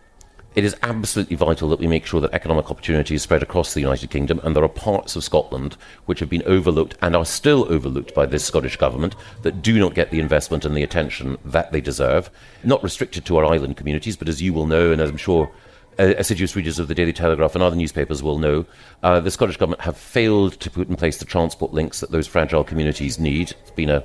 [0.56, 3.82] It is absolutely vital that we make sure that economic opportunity is spread across the
[3.82, 5.76] United Kingdom, and there are parts of Scotland
[6.06, 9.96] which have been overlooked and are still overlooked by this Scottish Government that do not
[9.96, 12.30] get the investment and the attention that they deserve.
[12.64, 15.52] Not restricted to our island communities, but as you will know, and as I'm sure
[15.98, 18.66] assiduous readers of the Daily Telegraph and other newspapers will know,
[19.04, 22.28] uh, the Scottish Government have failed to put in place the transport links that those
[22.28, 23.52] fragile communities need.
[23.62, 24.04] It's been a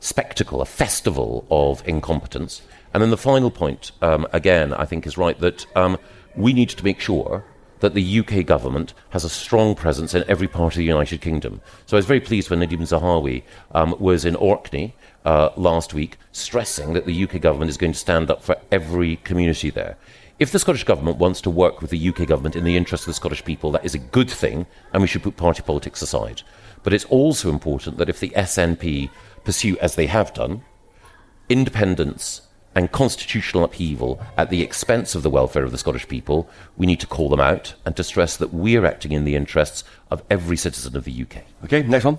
[0.00, 2.62] spectacle, a festival of incompetence.
[2.92, 5.96] And then the final point, um, again, I think is right that um,
[6.36, 7.44] we need to make sure
[7.80, 11.60] that the UK government has a strong presence in every part of the United Kingdom.
[11.86, 16.16] So I was very pleased when Nadhim Zahawi um, was in Orkney uh, last week,
[16.30, 19.96] stressing that the UK government is going to stand up for every community there.
[20.42, 23.06] If the Scottish Government wants to work with the UK Government in the interest of
[23.06, 26.42] the Scottish people, that is a good thing, and we should put party politics aside.
[26.82, 29.08] But it's also important that if the SNP
[29.44, 30.64] pursue, as they have done,
[31.48, 36.86] independence and constitutional upheaval at the expense of the welfare of the Scottish people, we
[36.86, 40.24] need to call them out and to stress that we're acting in the interests of
[40.28, 41.44] every citizen of the UK.
[41.62, 42.18] Okay, next one.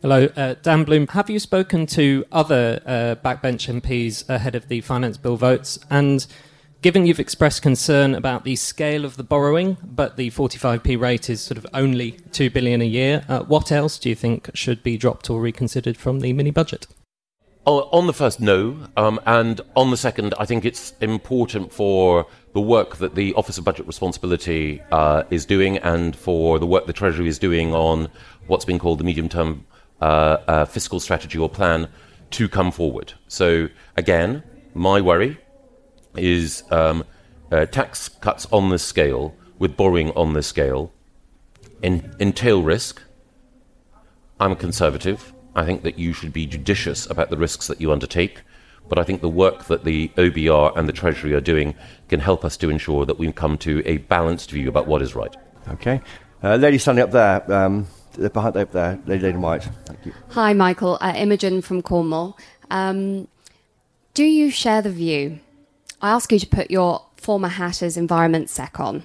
[0.00, 1.06] Hello, uh, Dan Bloom.
[1.06, 5.78] Have you spoken to other uh, backbench MPs ahead of the finance bill votes?
[5.88, 6.26] And
[6.82, 11.40] Given you've expressed concern about the scale of the borrowing, but the 45p rate is
[11.40, 14.96] sort of only 2 billion a year, uh, what else do you think should be
[14.98, 16.88] dropped or reconsidered from the mini budget?
[17.66, 18.76] On the first, no.
[18.96, 23.58] Um, and on the second, I think it's important for the work that the Office
[23.58, 28.08] of Budget Responsibility uh, is doing and for the work the Treasury is doing on
[28.48, 29.64] what's been called the medium term
[30.00, 31.86] uh, uh, fiscal strategy or plan
[32.32, 33.12] to come forward.
[33.28, 34.42] So, again,
[34.74, 35.38] my worry
[36.16, 37.04] is um,
[37.50, 40.92] uh, tax cuts on this scale, with borrowing on this scale,
[41.82, 43.02] in, entail risk.
[44.40, 45.32] I'm a conservative.
[45.54, 48.42] I think that you should be judicious about the risks that you undertake.
[48.88, 51.74] But I think the work that the OBR and the Treasury are doing
[52.08, 55.14] can help us to ensure that we come to a balanced view about what is
[55.14, 55.34] right.
[55.68, 56.00] Okay.
[56.42, 57.86] Uh, lady standing up there, um,
[58.32, 59.68] behind up there, Lady, Lady White.
[59.86, 60.12] Thank you.
[60.30, 60.98] Hi, Michael.
[61.00, 62.36] Uh, Imogen from Cornwall.
[62.70, 63.28] Um,
[64.14, 65.40] do you share the view
[66.02, 69.04] I ask you to put your former hat as Environment Sec on.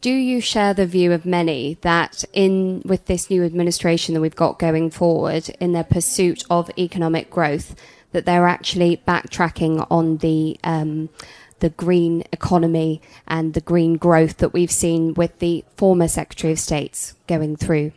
[0.00, 4.34] Do you share the view of many that in with this new administration that we've
[4.34, 7.76] got going forward in their pursuit of economic growth,
[8.12, 11.10] that they're actually backtracking on the um,
[11.58, 16.58] the green economy and the green growth that we've seen with the former Secretary of
[16.58, 17.92] State's going through?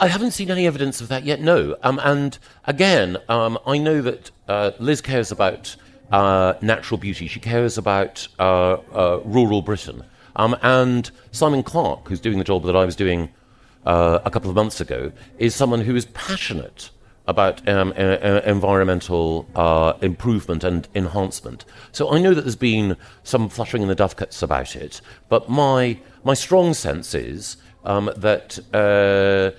[0.00, 1.76] I haven't seen any evidence of that yet, no.
[1.84, 5.76] Um, and again, um, I know that uh, Liz cares about
[6.12, 7.26] uh, natural beauty.
[7.26, 10.04] She cares about uh, uh, rural Britain.
[10.36, 13.30] Um, and Simon Clarke, who's doing the job that I was doing
[13.84, 16.90] uh, a couple of months ago, is someone who is passionate
[17.26, 21.66] about um, environmental uh, improvement and enhancement.
[21.92, 25.98] So I know that there's been some fluttering in the dovecots about it, but my,
[26.24, 29.50] my strong sense is um, that uh,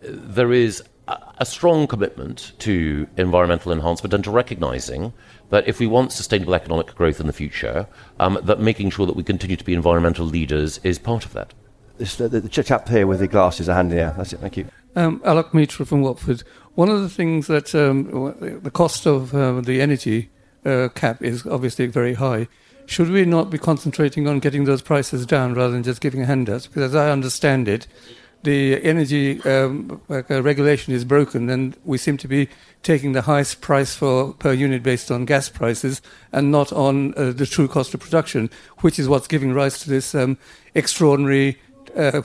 [0.00, 5.12] there is a, strong commitment to environmental enhancement and to recognizing
[5.50, 7.86] that if we want sustainable economic growth in the future,
[8.20, 11.54] um, that making sure that we continue to be environmental leaders is part of that.
[11.96, 14.14] This, the, the chap here with the glasses, a hand in the air.
[14.16, 14.40] That's it.
[14.40, 14.68] Thank you.
[14.94, 16.42] Um, Alok Mitra from Watford.
[16.74, 20.30] One of the things that um, the cost of uh, the energy
[20.64, 22.46] uh, cap is obviously very high.
[22.86, 26.66] Should we not be concentrating on getting those prices down rather than just giving handouts?
[26.66, 27.86] Because as I understand it,
[28.42, 32.48] the energy um, uh, regulation is broken, and we seem to be
[32.82, 36.00] taking the highest price for per unit based on gas prices
[36.32, 39.90] and not on uh, the true cost of production, which is what's giving rise to
[39.90, 40.38] this um,
[40.74, 41.58] extraordinary.
[41.96, 42.22] Uh,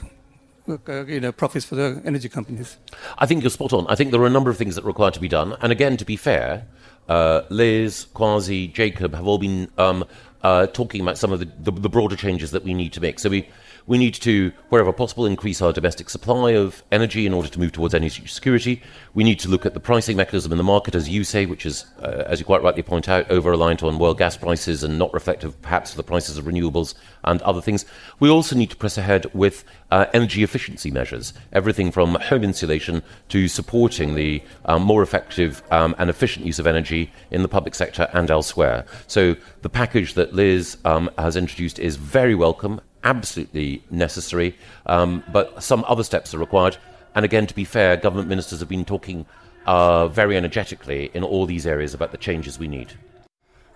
[0.88, 2.78] uh, you know, profits for the energy companies.
[3.18, 3.86] I think you're spot on.
[3.90, 5.58] I think there are a number of things that require to be done.
[5.62, 6.66] And again, to be fair,
[7.10, 10.06] uh, Liz, Kwasi, Jacob have all been um,
[10.42, 13.20] uh, talking about some of the, the, the, broader changes that we need to make.
[13.20, 13.48] So we,
[13.86, 17.74] We need to, wherever possible, increase our domestic supply of energy in order to move
[17.74, 18.82] towards energy security.
[19.14, 21.66] We need to look at the pricing mechanism in the market, as you say, which
[21.66, 24.98] is, uh, as you quite rightly point out, over reliant on world gas prices and
[24.98, 26.94] not reflective perhaps of the prices of renewables
[27.26, 27.84] and other things.
[28.22, 33.04] We also need to press ahead with uh, energy efficiency measures, everything from home insulation
[33.30, 37.76] to supporting the um, more effective um, and efficient use of energy in the public
[37.76, 38.86] sector and elsewhere.
[39.08, 45.62] So the package that Liz um, has introduced is very welcome, absolutely necessary, um, but
[45.62, 46.78] some other steps are required.
[47.16, 49.26] And again, to be fair, government ministers have been talking
[49.66, 52.94] uh, very energetically in all these areas about the changes we need.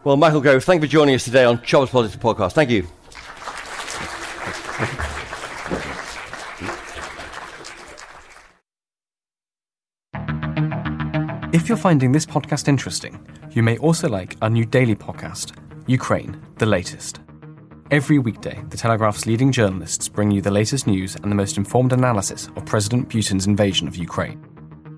[0.03, 2.53] Well, Michael Gove, thank you for joining us today on Choppers Politics Podcast.
[2.53, 2.87] Thank you.
[11.53, 16.39] If you're finding this podcast interesting, you may also like our new daily podcast, Ukraine,
[16.57, 17.19] the latest.
[17.89, 21.93] Every weekday, The Telegraph's leading journalists bring you the latest news and the most informed
[21.93, 24.43] analysis of President Putin's invasion of Ukraine.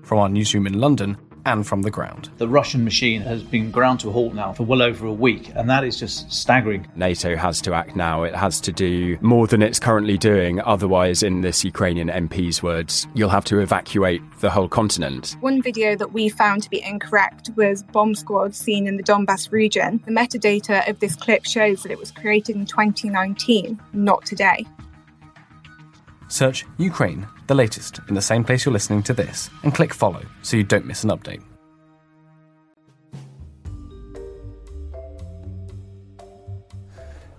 [0.02, 2.30] From our newsroom in London and from the ground.
[2.38, 5.50] The Russian machine has been ground to a halt now for well over a week,
[5.54, 6.86] and that is just staggering.
[6.96, 8.22] NATO has to act now.
[8.22, 10.60] It has to do more than it's currently doing.
[10.60, 15.36] Otherwise, in this Ukrainian MP's words, you'll have to evacuate the whole continent.
[15.40, 19.50] One video that we found to be incorrect was bomb squads seen in the Donbass
[19.52, 20.02] region.
[20.04, 24.66] The metadata of this clip shows that it was created in 2019, not today.
[26.30, 30.22] Search Ukraine, the latest, in the same place you're listening to this, and click follow
[30.42, 31.42] so you don't miss an update.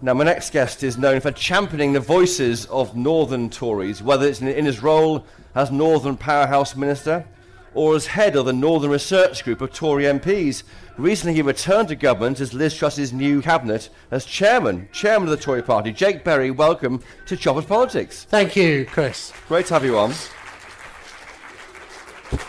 [0.04, 4.42] Now, my next guest is known for championing the voices of Northern Tories, whether it's
[4.42, 5.26] in, his role
[5.56, 7.26] as Northern Powerhouse Minister
[7.74, 10.64] or as head of the Northern Research Group of Tory MPs.
[10.98, 15.44] Recently, he returned to government as Liz Truss's new cabinet as chairman, chairman of the
[15.44, 15.92] Tory party.
[15.92, 18.26] Jake Berry, welcome to Choppers Politics.
[18.30, 19.32] Thank you, Chris.
[19.48, 20.14] Great to have you on.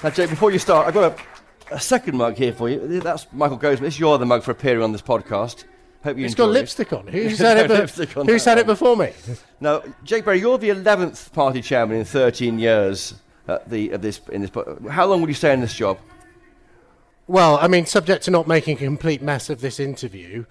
[0.03, 1.19] Now, Jake, before you start, I've got
[1.71, 3.01] a, a second mug here for you.
[3.01, 3.89] That's Michael Goldsmith.
[3.89, 5.65] It's your other mug for appearing on this podcast.
[6.05, 6.53] Hope you It's got it.
[6.53, 7.07] lipstick on.
[7.07, 9.13] Who's had it, be- Lipstick on who's had it before me?
[9.61, 13.15] Now, Jake Berry, you're the 11th party chairman in 13 years
[13.49, 14.51] at the, of this, in this.
[14.91, 15.99] How long would you stay in this job?
[17.27, 20.45] Well, I mean, subject to not making a complete mess of this interview,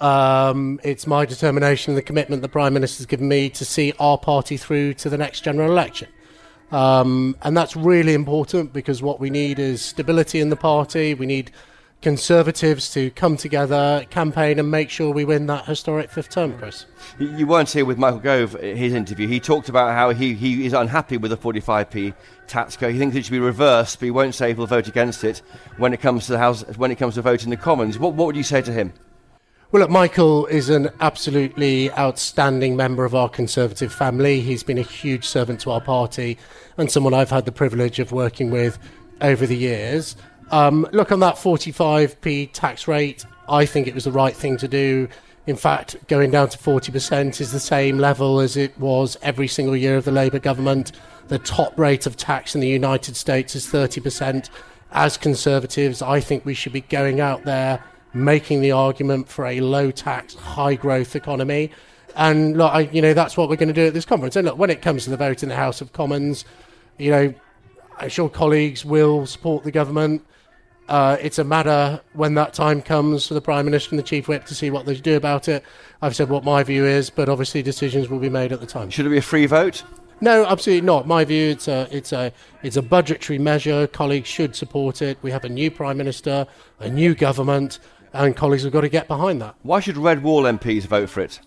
[0.00, 4.18] um, it's my determination and the commitment the Prime Minister's given me to see our
[4.18, 6.08] party through to the next general election.
[6.72, 11.14] Um, and that's really important because what we need is stability in the party.
[11.14, 11.52] We need
[12.02, 16.84] Conservatives to come together, campaign, and make sure we win that historic fifth term, Chris.
[17.18, 19.26] You- weren't here with Michael Gove in his interview.
[19.26, 22.12] He talked about how he, he is unhappy with the 45p
[22.46, 22.92] tax code.
[22.92, 25.40] He thinks it should be reversed, but he won't say he'll vote against it
[25.78, 27.98] when it comes to the House, when it comes to voting the Commons.
[27.98, 28.92] What, what would you say to him?
[29.72, 34.40] Well, look, Michael is an absolutely outstanding member of our Conservative family.
[34.40, 36.38] He's been a huge servant to our party
[36.76, 38.78] and someone I've had the privilege of working with
[39.20, 40.16] over the years.
[40.54, 44.68] Um, look, on that 45p tax rate, I think it was the right thing to
[44.68, 45.08] do.
[45.48, 49.76] In fact, going down to 40% is the same level as it was every single
[49.76, 50.92] year of the Labour government.
[51.26, 54.48] The top rate of tax in the United States is 30%.
[54.92, 59.60] As Conservatives, I think we should be going out there making the argument for a
[59.60, 61.72] low tax, high growth economy.
[62.14, 64.36] And look, I, you know, that's what we're going to do at this conference.
[64.36, 66.44] And look, when it comes to the vote in the House of Commons,
[66.96, 67.34] you know,
[67.98, 70.24] I'm sure colleagues will support the government.
[70.88, 74.28] Uh, it's a matter when that time comes for the Prime Minister and the Chief
[74.28, 75.64] Whip to see what they do about it.
[76.02, 78.90] I've said what my view is, but obviously decisions will be made at the time.
[78.90, 79.82] Should it be a free vote?
[80.20, 81.06] No, absolutely not.
[81.06, 83.86] My view, it's a, it's a, it's a budgetary measure.
[83.86, 85.18] Colleagues should support it.
[85.22, 86.46] We have a new Prime Minister,
[86.80, 87.78] a new government,
[88.12, 89.54] and colleagues have got to get behind that.
[89.62, 91.40] Why should Red Wall MPs vote for it?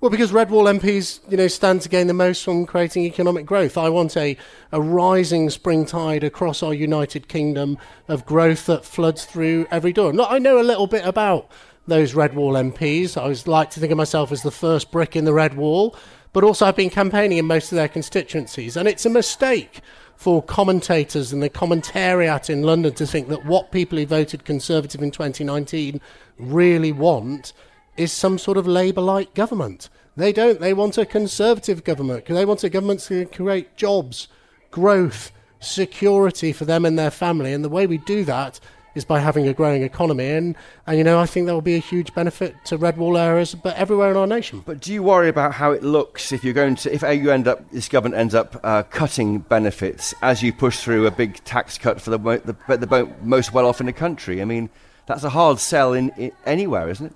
[0.00, 3.44] Well, because Red Wall MPs, you know, stand to gain the most from creating economic
[3.44, 3.76] growth.
[3.76, 4.34] I want a,
[4.72, 7.76] a rising spring tide across our United Kingdom
[8.08, 10.18] of growth that floods through every door.
[10.18, 11.50] I know a little bit about
[11.86, 13.18] those Red Wall MPs.
[13.18, 15.94] I always like to think of myself as the first brick in the Red Wall,
[16.32, 19.82] but also I've been campaigning in most of their constituencies, and it's a mistake
[20.16, 25.02] for commentators and the commentariat in London to think that what people who voted Conservative
[25.02, 26.00] in 2019
[26.38, 27.52] really want
[28.00, 29.90] is some sort of Labour-like government.
[30.16, 30.58] They don't.
[30.58, 34.28] They want a Conservative government because they want a government to create jobs,
[34.70, 35.30] growth,
[35.60, 37.52] security for them and their family.
[37.52, 38.58] And the way we do that
[38.94, 40.30] is by having a growing economy.
[40.30, 43.16] And, and you know, I think that will be a huge benefit to red wall
[43.16, 44.62] areas, but everywhere in our nation.
[44.66, 47.46] But do you worry about how it looks if you're going to, if you end
[47.46, 51.78] up, this government ends up uh, cutting benefits as you push through a big tax
[51.78, 54.42] cut for the, the, the most well off in the country?
[54.42, 54.70] I mean,
[55.06, 57.12] that's a hard sell in, in anywhere, isn't it?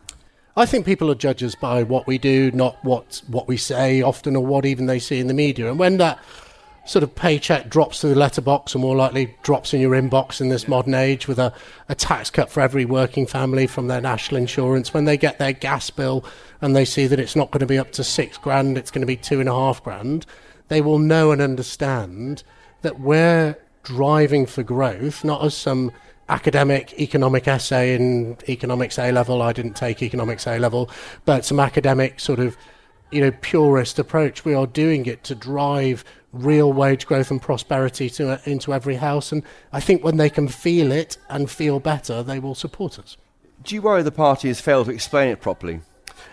[0.57, 4.37] I think people are judges by what we do, not what what we say often,
[4.37, 5.69] or what even they see in the media.
[5.69, 6.19] And when that
[6.87, 10.51] sort of paycheck drops through the letterbox, or more likely drops in your inbox in
[10.51, 11.53] this modern age, with a,
[11.89, 15.53] a tax cut for every working family from their national insurance, when they get their
[15.53, 16.25] gas bill
[16.61, 19.01] and they see that it's not going to be up to six grand, it's going
[19.01, 20.25] to be two and a half grand,
[20.69, 22.45] they will know and understand
[22.83, 25.91] that we're driving for growth, not as some
[26.29, 29.43] academic economic essay in economics A level.
[29.43, 30.91] I didn't take economics A level,
[31.25, 32.57] but some academic sort of,
[33.11, 34.45] you know, purist approach.
[34.45, 39.33] We are doing it to drive real wage growth and prosperity to, into every house.
[39.33, 43.17] And I think when they can feel it and feel better, they will support us.
[43.63, 45.81] Do you worry the party has failed to explain it properly?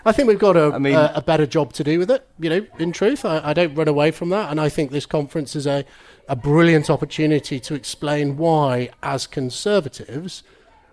[0.04, 2.28] I think we've got a, I mean- a, a better job to do with it.
[2.39, 5.06] You know, in truth, I, I don't run away from that, and I think this
[5.06, 5.86] conference is a,
[6.28, 10.43] a brilliant opportunity to explain why, as conservatives,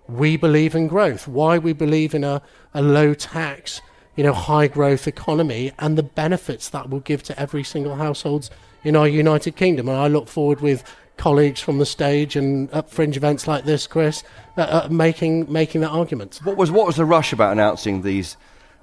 [0.09, 2.43] we believe in growth, why we believe in a,
[2.75, 3.81] a low tax,
[4.17, 8.51] you know, high growth economy, and the benefits that will give to every single households
[8.85, 9.89] in our United Kingdom.
[9.89, 10.83] And I look forward with
[11.19, 14.23] colleagues from the stage and at fringe events like this, Chris,
[14.57, 16.41] uh, uh, making making that argument.
[16.45, 18.37] What was what was the rush about announcing these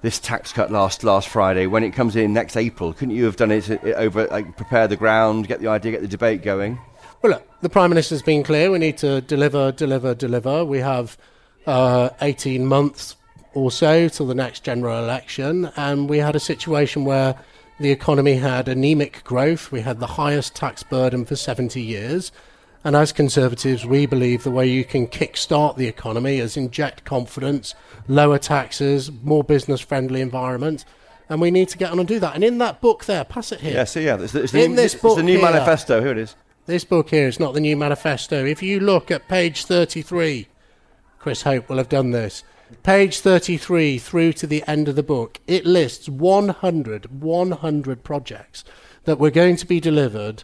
[0.06, 2.94] this tax cut last last Friday when it comes in next April?
[2.94, 6.02] Couldn't you have done it uh, over like prepare the ground, get the idea, get
[6.02, 6.80] the debate going?
[7.22, 8.70] Well, look, the Prime Minister's been clear.
[8.70, 10.64] We need to deliver, deliver, deliver.
[10.64, 11.18] We have
[11.66, 13.16] uh, 18 months
[13.56, 17.36] or so till the next general election, and we had a situation where
[17.80, 19.72] the economy had anemic growth.
[19.72, 22.32] We had the highest tax burden for 70 years.
[22.86, 27.74] And as Conservatives, we believe the way you can kickstart the economy is inject confidence,
[28.08, 30.86] lower taxes, more business friendly environment.
[31.28, 32.36] And we need to get on and do that.
[32.36, 33.74] And in that book there, pass it here.
[33.74, 35.42] Yeah, so yeah, it's the, it's the, In new, this it's book the new here-
[35.52, 36.00] manifesto.
[36.00, 36.36] Here it is.
[36.68, 38.46] This book here is not the new manifesto.
[38.46, 40.48] If you look at page 33,
[41.18, 42.44] Chris Hope will have done this.
[42.84, 48.64] Page 33 through to the end of the book, it lists 100, 100 projects
[49.06, 50.44] that were going to be delivered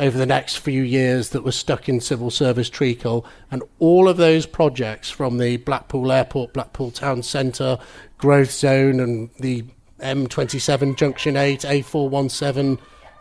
[0.00, 3.26] over the next few years that were stuck in civil service treacle.
[3.50, 7.78] And all of those projects from the Blackpool Airport, Blackpool Town Centre,
[8.18, 9.64] Growth Zone, and the
[10.00, 12.78] M27 Junction 8, A417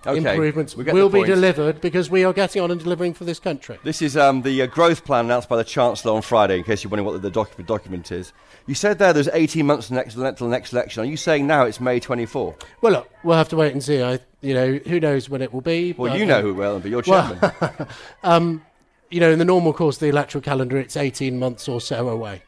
[0.07, 3.77] Okay, improvements will be delivered because we are getting on and delivering for this country.
[3.83, 6.83] This is um, the uh, growth plan announced by the Chancellor on Friday, in case
[6.83, 8.31] you're wondering what the, doc- the document is.
[8.65, 11.03] You said there there's 18 months to the next, the next election.
[11.03, 12.55] Are you saying now it's May 24?
[12.79, 14.01] Well, look, we'll have to wait and see.
[14.01, 15.93] I, you know, who knows when it will be.
[15.97, 17.87] Well, you know um, who will, but you're well, chairman.
[18.23, 18.65] um,
[19.09, 22.09] you know, in the normal course of the electoral calendar, it's 18 months or so
[22.09, 22.43] away.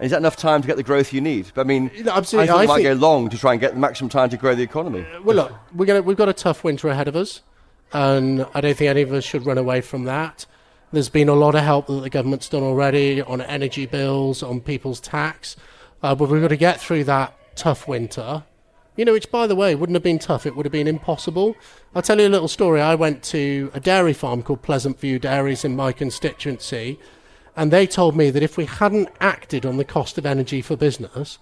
[0.00, 1.52] Is that enough time to get the growth you need?
[1.56, 2.50] I mean, No, absolutely.
[2.50, 4.30] I think I it might think- go long to try and get the maximum time
[4.30, 5.06] to grow the economy.
[5.22, 7.42] Well, look, we're gonna, we've got a tough winter ahead of us,
[7.92, 10.46] and I don't think any of us should run away from that.
[10.92, 14.60] There's been a lot of help that the government's done already on energy bills, on
[14.60, 15.56] people's tax,
[16.02, 18.42] uh, but we've got to get through that tough winter.
[19.00, 20.44] You know, which, by the way, wouldn't have been tough.
[20.44, 21.56] It would have been impossible.
[21.94, 22.82] I'll tell you a little story.
[22.82, 27.00] I went to a dairy farm called Pleasant View Dairies in my constituency,
[27.56, 30.76] and they told me that if we hadn't acted on the cost of energy for
[30.76, 31.38] business,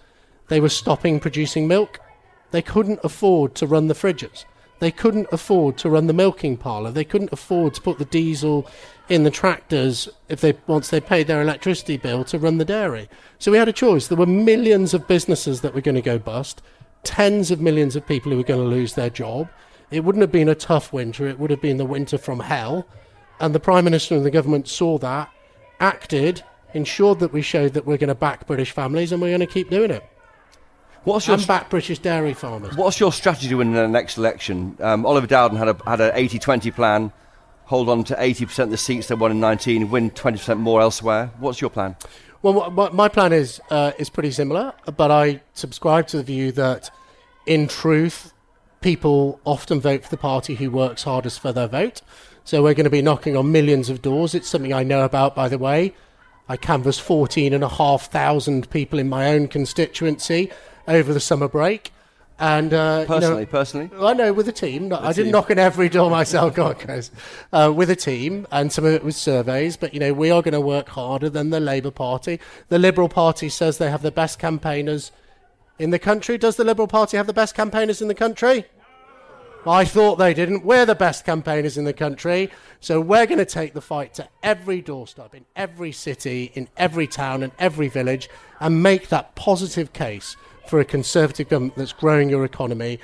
[0.46, 1.98] they were stopping producing milk.
[2.52, 4.44] They couldn't afford to run the fridges.
[4.78, 6.92] They couldn't afford to run the milking parlour.
[6.92, 8.70] They couldn't afford to put the diesel
[9.08, 13.08] in the tractors if they once they paid their electricity bill to run the dairy.
[13.40, 14.06] So we had a choice.
[14.06, 16.62] There were millions of businesses that were going to go bust,
[17.04, 19.48] tens of millions of people who were going to lose their job.
[19.90, 21.26] It wouldn't have been a tough winter.
[21.26, 22.86] It would have been the winter from hell.
[23.40, 25.30] And the Prime Minister and the government saw that,
[25.80, 26.42] acted,
[26.74, 29.46] ensured that we showed that we're going to back British families and we're going to
[29.46, 30.04] keep doing it.
[31.04, 32.76] What's your and back British dairy farmers.
[32.76, 34.76] What's your strategy to win the next election?
[34.80, 37.12] Um, Oliver Dowden had a had an 80-20 plan,
[37.64, 41.30] hold on to 80% of the seats they won in 19, win 20% more elsewhere.
[41.38, 41.96] What's your plan?
[42.40, 46.88] Well, my, plan is uh, is pretty similar, but I subscribe to the view that,
[47.46, 48.32] in truth,
[48.80, 52.00] people often vote for the party who works hardest for their vote.
[52.44, 54.34] So we're going to be knocking on millions of doors.
[54.34, 55.94] It's something I know about, by the way.
[56.48, 60.50] I canvassed 14,500 people in my own constituency
[60.86, 61.92] over the summer break.
[62.40, 63.90] And uh, you know- Personally, personally?
[64.00, 64.92] I know with a team.
[64.92, 67.08] I didn't knock on every door myself, God.
[67.52, 69.76] Uh, with a team, and some of it was surveys.
[69.76, 72.38] But you know, we are going to work harder than the Labour Party.
[72.68, 75.10] The Liberal Party says they have the best campaigners
[75.78, 76.38] in the country.
[76.38, 78.66] Does the Liberal Party have the best campaigners in the country?
[79.66, 80.64] I thought they didn't.
[80.64, 82.50] We're the best campaigners in the country.
[82.80, 87.08] So we're going to take the fight to every doorstep, in every city, in every
[87.08, 88.30] town, and every village,
[88.60, 90.36] and make that positive case
[90.68, 92.98] for a Conservative government that's growing your economy,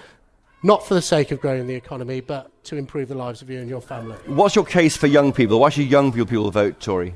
[0.63, 3.61] not for the sake of growing the economy, but to improve the lives of you
[3.61, 4.17] and your family.
[4.27, 5.61] What's your case for young people?
[5.61, 7.15] Why should young people, vote Tory?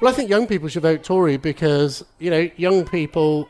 [0.00, 3.48] Well, I think young people should vote Tory because, you know, young people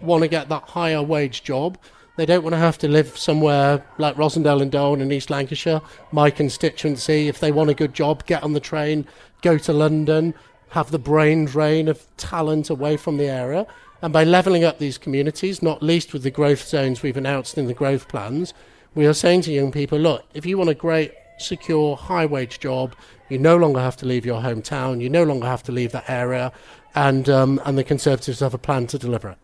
[0.00, 1.76] want to get that higher wage job.
[2.16, 5.80] They don't want to have to live somewhere like Rossendale and Darwen in East Lancashire,
[6.12, 7.28] my constituency.
[7.28, 9.06] If they want a good job, get on the train,
[9.42, 10.34] go to London,
[10.70, 13.66] have the brain drain of talent away from the area.
[14.02, 17.66] And by levelling up these communities, not least with the growth zones we've announced in
[17.66, 18.54] the growth plans,
[18.94, 22.60] we are saying to young people, look, if you want a great, secure, high wage
[22.60, 22.94] job,
[23.28, 26.08] you no longer have to leave your hometown, you no longer have to leave that
[26.08, 26.52] area,
[26.94, 29.38] and, um, and the Conservatives have a plan to deliver it.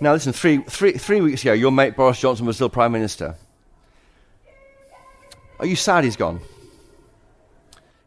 [0.00, 3.34] Now, listen, three, three, three weeks ago, your mate Boris Johnson was still Prime Minister.
[5.58, 6.40] Are you sad he's gone?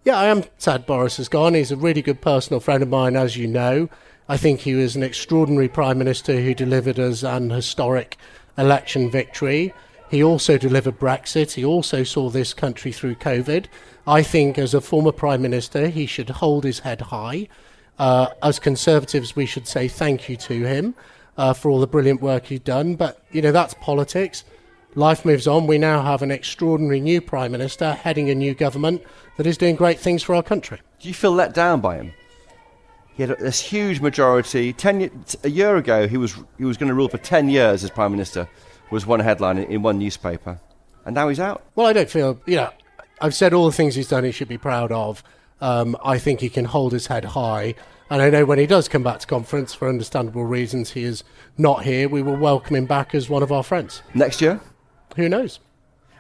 [0.04, 1.54] Yeah, I am sad Boris has gone.
[1.54, 3.90] He's a really good personal friend of mine, as you know.
[4.28, 8.18] I think he was an extraordinary Prime Minister who delivered us an historic
[8.58, 9.72] election victory.
[10.10, 11.52] He also delivered Brexit.
[11.52, 13.68] He also saw this country through COVID.
[14.08, 17.48] I think, as a former Prime Minister, he should hold his head high.
[18.00, 20.96] Uh, as Conservatives, we should say thank you to him
[21.38, 22.96] uh, for all the brilliant work he's done.
[22.96, 24.44] But, you know, that's politics.
[24.96, 25.68] Life moves on.
[25.68, 29.04] We now have an extraordinary new Prime Minister heading a new government
[29.38, 30.82] that is doing great things for our country.
[31.00, 32.14] Do you feel let down by him?
[33.16, 34.74] He had this huge majority.
[34.74, 35.10] Ten,
[35.44, 38.12] a year ago, he was, he was going to rule for 10 years as Prime
[38.12, 38.48] Minister,
[38.92, 40.60] was one headline in, in one newspaper.
[41.06, 41.64] And now he's out.
[41.76, 42.72] Well, I don't feel, you know,
[43.22, 45.24] I've said all the things he's done he should be proud of.
[45.62, 47.76] Um, I think he can hold his head high.
[48.10, 51.24] And I know when he does come back to conference, for understandable reasons, he is
[51.58, 52.10] not here.
[52.10, 54.02] We will welcome him back as one of our friends.
[54.14, 54.60] Next year?
[55.16, 55.60] Who knows?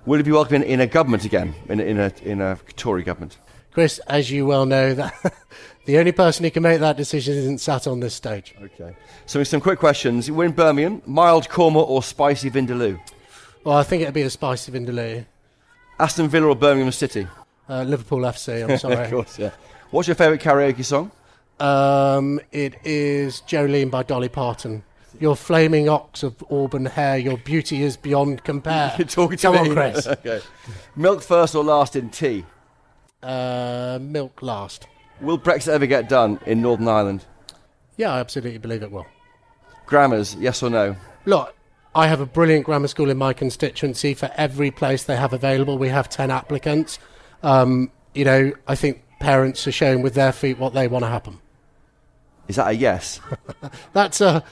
[0.06, 3.04] Will he be welcome in, in a government again, in, in, a, in a Tory
[3.04, 3.38] government?
[3.76, 5.34] Chris, as you well know, that
[5.86, 8.56] the only person who can make that decision isn't sat on this stage.
[8.64, 8.96] Okay.
[9.26, 10.32] So, some quick questions.
[10.32, 11.02] We're in Birmingham.
[11.06, 12.98] Mild korma or spicy vindaloo?
[13.66, 15.26] Well, I think it'd be a spicy vindaloo.
[16.00, 17.28] Aston Villa or Birmingham City?
[17.68, 18.96] Uh, Liverpool FC, I'm sorry.
[18.96, 19.52] of course, yeah.
[19.92, 21.12] What's your favourite karaoke song?
[21.60, 24.84] Um, it is Jolene by Dolly Parton.
[25.20, 28.94] Your flaming ox of auburn hair, your beauty is beyond compare.
[28.98, 29.70] You're talking to Come me.
[29.70, 30.08] on, Chris.
[30.08, 30.40] okay.
[30.96, 32.46] Milk first or last in tea?
[33.22, 34.88] Uh, milk last.
[35.22, 37.26] Will Brexit ever get done in Northern Ireland?
[37.98, 39.08] Yeah, I absolutely believe it will.
[39.86, 40.96] Grammars, yes or no?
[41.26, 41.56] Look,
[41.96, 44.14] I have a brilliant grammar school in my constituency.
[44.14, 47.00] For every place they have available, we have 10 applicants.
[47.42, 51.10] Um, you know, I think parents are showing with their feet what they want to
[51.10, 51.40] happen.
[52.48, 53.22] Is that a yes?
[53.94, 54.44] That's a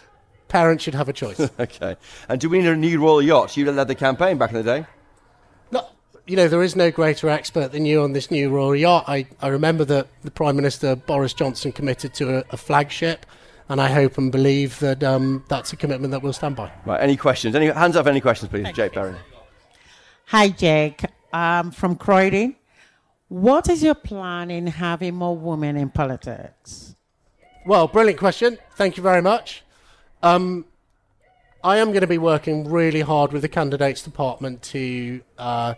[0.47, 1.39] parents should have a choice.
[1.59, 1.97] okay.
[2.29, 3.57] And do we need a new royal yacht?
[3.57, 4.85] You led the campaign back in the day.
[6.25, 9.05] No, you know, there is no greater expert than you on this new royal yacht.
[9.07, 13.25] I, I remember that the Prime Minister Boris Johnson committed to a, a flagship,
[13.69, 16.71] and I hope and believe that um, that's a commitment that we'll stand by.
[16.85, 17.01] Right.
[17.01, 17.55] Any questions?
[17.55, 18.07] Any hands up?
[18.07, 18.71] Any questions, please?
[18.73, 19.17] Jake Barron.
[20.27, 21.03] Hi, Jake.
[21.31, 22.55] I'm from Croydon.
[23.27, 26.95] What is your plan in having more women in politics?
[27.65, 28.59] Well, brilliant question.
[28.75, 29.63] Thank you very much.
[30.21, 30.65] Um,
[31.63, 35.73] I am going to be working really hard with the candidates department to uh,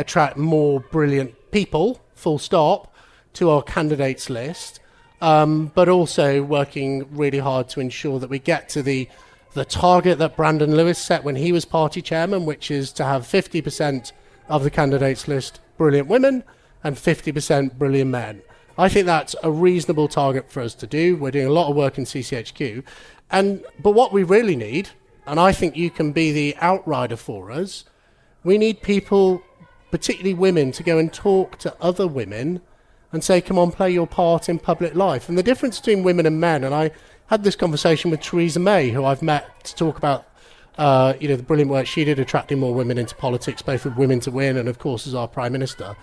[0.00, 2.94] attract more brilliant people, full stop,
[3.34, 4.80] to our candidates list,
[5.20, 9.08] um, but also working really hard to ensure that we get to the
[9.52, 13.22] the target that Brandon Lewis set when he was party chairman, which is to have
[13.22, 14.12] 50%
[14.48, 16.44] of the candidates list brilliant women
[16.84, 18.42] and 50% brilliant men.
[18.78, 21.16] I think that's a reasonable target for us to do.
[21.16, 22.84] We're doing a lot of work in CCHQ.
[23.30, 24.90] And but what we really need,
[25.26, 27.84] and I think you can be the outrider for us,
[28.44, 29.42] we need people,
[29.90, 32.60] particularly women, to go and talk to other women
[33.12, 35.28] and say, come on, play your part in public life.
[35.28, 36.92] And the difference between women and men, and I
[37.26, 40.26] had this conversation with Theresa May, who I've met to talk about
[40.78, 43.96] uh, you know, the brilliant work she did attracting more women into politics, both with
[43.96, 45.96] Women to Win and, of course, as our Prime Minister,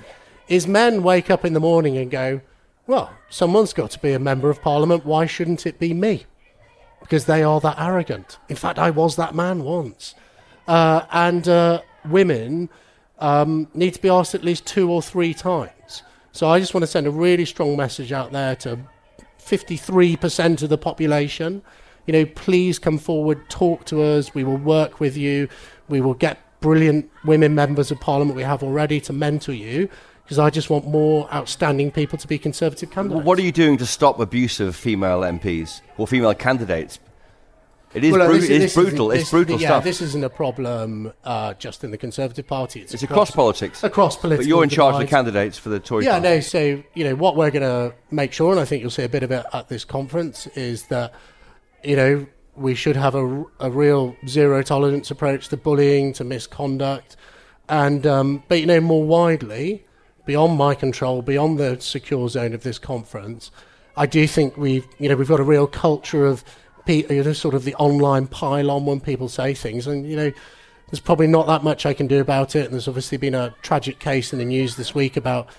[0.47, 2.41] is men wake up in the morning and go,
[2.85, 5.05] well, someone's got to be a member of Parliament.
[5.05, 6.25] Why shouldn't it be me?
[7.01, 8.37] Because they are that arrogant.
[8.49, 10.15] In fact, I was that man once.
[10.67, 12.69] Uh, and uh, women
[13.19, 16.03] um, need to be asked at least two or three times.
[16.31, 18.79] So I just want to send a really strong message out there to
[19.39, 21.61] 53% of the population.
[22.05, 24.33] You know, please come forward, talk to us.
[24.33, 25.49] We will work with you.
[25.89, 29.89] We will get brilliant women members of Parliament we have already to mentor you
[30.23, 33.25] because I just want more outstanding people to be Conservative candidates.
[33.25, 36.99] What are you doing to stop abuse of female MPs or female candidates?
[37.97, 39.11] It is, Well, bru- this- it is this brutal.
[39.11, 39.83] isn't- it's brutal yeah, stuff.
[39.83, 42.81] this isn't a problem uh, just in the Conservative Party.
[42.81, 43.83] It's, it's across politics.
[43.83, 44.43] Across political.
[44.43, 46.05] But you're in charge of the candidates for the Tory Party.
[46.05, 46.35] Yeah, party.
[46.35, 46.39] no.
[46.41, 49.09] So you know what we're going to make sure, and I think you'll see a
[49.09, 51.13] bit of it at this conference, is that
[51.83, 52.25] you know
[52.55, 57.15] we should have a, a real zero tolerance approach to bullying, to misconduct,
[57.69, 59.85] and um, but you know more widely,
[60.25, 63.51] beyond my control, beyond the secure zone of this conference,
[63.95, 66.43] I do think we've you know we've got a real culture of
[66.87, 70.15] pe- you know, sort of the online pile on when people say things, and you
[70.15, 70.31] know,
[70.89, 72.65] there's probably not that much I can do about it.
[72.65, 75.49] And there's obviously been a tragic case in the news this week about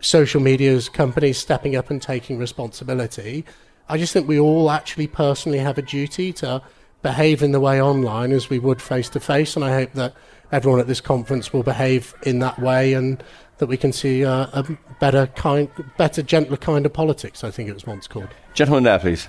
[0.00, 3.44] social media's companies stepping up and taking responsibility.
[3.88, 6.62] I just think we all actually personally have a duty to
[7.02, 10.14] behave in the way online as we would face to face, and I hope that
[10.50, 13.22] everyone at this conference will behave in that way and
[13.58, 15.68] that we can see uh, a better kind,
[15.98, 17.44] better, gentler kind of politics.
[17.44, 18.28] I think it was once called.
[18.54, 19.28] Gentleman there, please.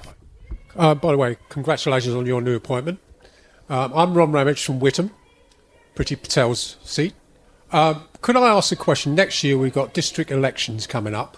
[0.76, 3.00] Uh, by the way, congratulations on your new appointment.
[3.70, 5.12] Um, I'm Ron Ramage from Witham,
[5.96, 7.14] Priti Patel's seat.
[7.72, 9.16] Um, could I ask a question?
[9.16, 11.38] Next year we've got district elections coming up.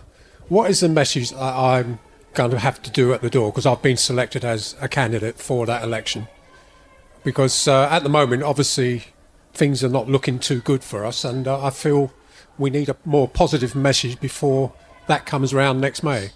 [0.49, 1.99] What is the message that I'm
[2.33, 3.51] going to have to do at the door?
[3.51, 6.27] Because I've been selected as a candidate for that election.
[7.23, 9.03] Because uh, at the moment, obviously,
[9.53, 12.11] things are not looking too good for us, and uh, I feel
[12.57, 14.73] we need a more positive message before
[15.07, 16.31] that comes around next May.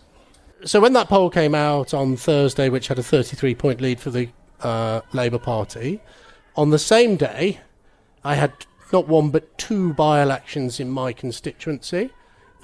[0.65, 4.09] So when that poll came out on Thursday, which had a 33 point lead for
[4.09, 4.29] the
[4.61, 6.01] uh, Labour Party,
[6.55, 7.61] on the same day,
[8.23, 8.53] I had
[8.91, 12.09] not one but two by elections in my constituency,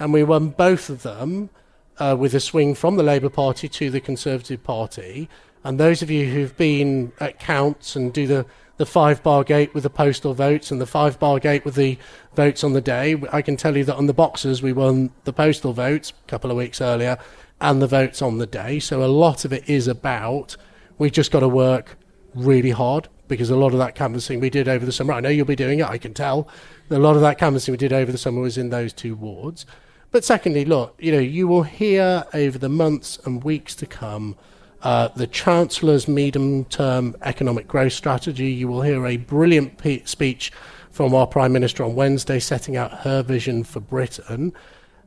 [0.00, 1.50] and we won both of them
[1.98, 5.28] uh, with a swing from the Labour Party to the Conservative Party.
[5.62, 8.44] And those of you who've been at counts and do the,
[8.76, 11.96] the five bar gate with the postal votes and the five bar gate with the
[12.34, 15.32] votes on the day, I can tell you that on the boxes we won the
[15.32, 17.18] postal votes a couple of weeks earlier
[17.60, 18.78] and the votes on the day.
[18.78, 20.56] So a lot of it is about
[20.98, 21.96] we've just got to work
[22.34, 25.28] really hard because a lot of that canvassing we did over the summer, I know
[25.28, 26.48] you'll be doing it, I can tell.
[26.90, 29.64] A lot of that canvassing we did over the summer was in those two wards.
[30.10, 34.36] But secondly, look, you know, you will hear over the months and weeks to come
[34.82, 38.52] uh, the Chancellor's medium term economic growth strategy.
[38.52, 40.52] You will hear a brilliant pe- speech
[40.90, 44.52] from our Prime Minister on Wednesday setting out her vision for Britain.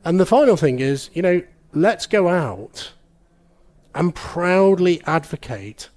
[0.03, 1.41] And the final thing is, you know,
[1.81, 2.91] let's go out
[3.93, 5.89] and proudly advocate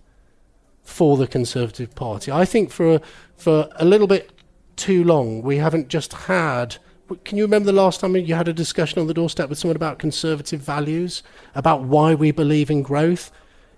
[0.83, 2.31] for the Conservative Party.
[2.33, 3.01] I think for
[3.37, 4.33] for a little bit
[4.77, 6.77] too long we haven't just had.
[7.25, 9.75] Can you remember the last time you had a discussion on the doorstep with someone
[9.75, 11.25] about conservative values,
[11.57, 13.33] about why we believe in growth?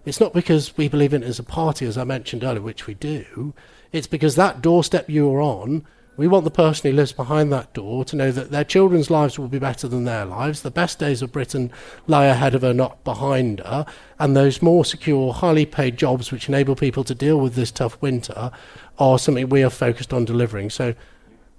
[0.04, 2.86] It's not because we believe in it as a party, as I mentioned earlier, which
[2.86, 3.54] we do.
[3.90, 5.86] It's because that doorstep you were on,
[6.16, 9.38] we want the person who lives behind that door to know that their children's lives
[9.38, 10.62] will be better than their lives.
[10.62, 11.72] The best days of Britain
[12.06, 13.86] lie ahead of her, not behind her.
[14.18, 18.00] And those more secure, highly paid jobs which enable people to deal with this tough
[18.02, 18.50] winter
[18.98, 20.68] are something we are focused on delivering.
[20.68, 20.94] So,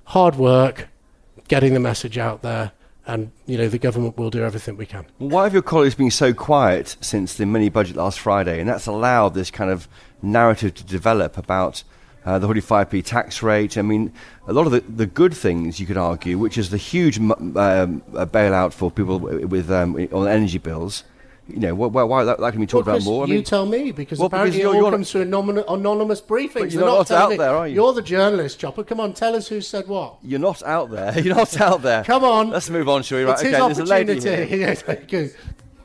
[0.06, 0.88] hard work,
[1.47, 2.74] getting the message out there,
[3.06, 5.06] and you know the government will do everything we can.
[5.18, 8.60] Why have your colleagues been so quiet since the mini budget last Friday?
[8.60, 9.88] And that's allowed this kind of
[10.22, 11.84] narrative to develop about
[12.26, 13.78] uh, the 45p tax rate.
[13.78, 14.13] I mean,
[14.47, 18.01] a lot of the, the good things you could argue, which is the huge um,
[18.11, 21.03] bailout for people with um, on energy bills.
[21.45, 23.24] You know, why, why that, that can be talked well, about more?
[23.24, 25.24] I mean, you tell me because well, apparently because it you're, all you're comes through
[25.24, 26.71] anonymous, anonymous briefings.
[26.71, 27.76] You're They're not out telling there, are you?
[27.76, 28.86] You're the journalist, Chopper.
[28.86, 30.19] Come on, tell us who said what.
[30.24, 31.19] You're not out there.
[31.24, 32.05] You're not out there.
[32.05, 32.51] Come on.
[32.51, 33.26] Let's move on, shall we?
[33.26, 34.45] Right, okay, there's a lady opportunity.
[35.09, 35.32] here.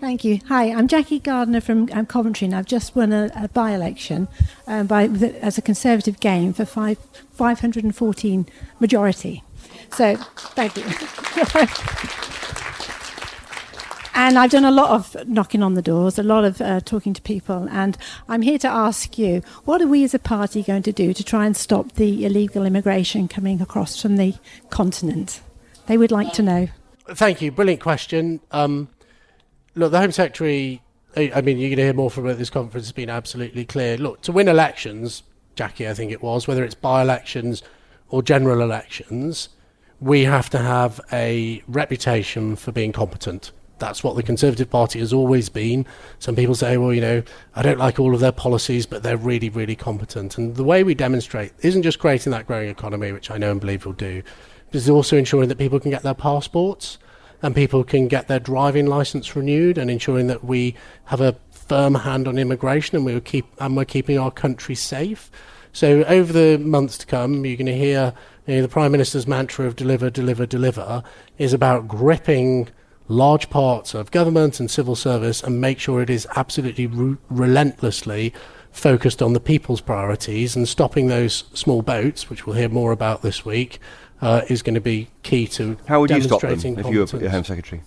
[0.00, 0.38] Thank you.
[0.46, 4.28] Hi, I'm Jackie Gardner from um, Coventry, and I've just won a, a by-election
[4.68, 6.98] um, by, as a Conservative gain for five,
[7.32, 8.46] 514
[8.78, 9.42] majority.
[9.90, 10.14] So,
[10.54, 10.84] thank you.
[14.14, 17.12] and I've done a lot of knocking on the doors, a lot of uh, talking
[17.14, 20.84] to people, and I'm here to ask you, what are we as a party going
[20.84, 24.36] to do to try and stop the illegal immigration coming across from the
[24.70, 25.40] continent?
[25.86, 26.68] They would like to know.
[27.08, 27.50] Thank you.
[27.50, 28.38] Brilliant question.
[28.52, 28.90] Um,
[29.78, 30.82] look, the Home Secretary,
[31.16, 33.64] I, mean, you're going to hear more from her at this conference, has been absolutely
[33.64, 33.96] clear.
[33.96, 35.22] Look, to win elections,
[35.54, 37.62] Jackie, I think it was, whether it's by elections
[38.10, 39.48] or general elections,
[40.00, 43.52] we have to have a reputation for being competent.
[43.78, 45.86] That's what the Conservative Party has always been.
[46.18, 47.22] Some people say, well, you know,
[47.54, 50.36] I don't like all of their policies, but they're really, really competent.
[50.36, 53.60] And the way we demonstrate isn't just creating that growing economy, which I know and
[53.60, 54.22] believe we'll do,
[54.66, 56.98] but it's also ensuring that people can get their passports
[57.42, 60.74] and people can get their driving license renewed and ensuring that we
[61.04, 65.30] have a firm hand on immigration and we keep and we're keeping our country safe.
[65.72, 68.14] So over the months to come, you're going to hear
[68.46, 71.02] you know, the Prime Minister's mantra of deliver, deliver, deliver
[71.36, 72.68] is about gripping
[73.06, 78.34] large parts of government and civil service and make sure it is absolutely re- relentlessly
[78.70, 83.22] focused on the people's priorities and stopping those small boats, which we'll hear more about
[83.22, 83.80] this week,
[84.20, 87.00] uh, is going to be key to How would you stop them demonstrating if you
[87.00, 87.32] were competence.
[87.32, 87.82] Home Secretary?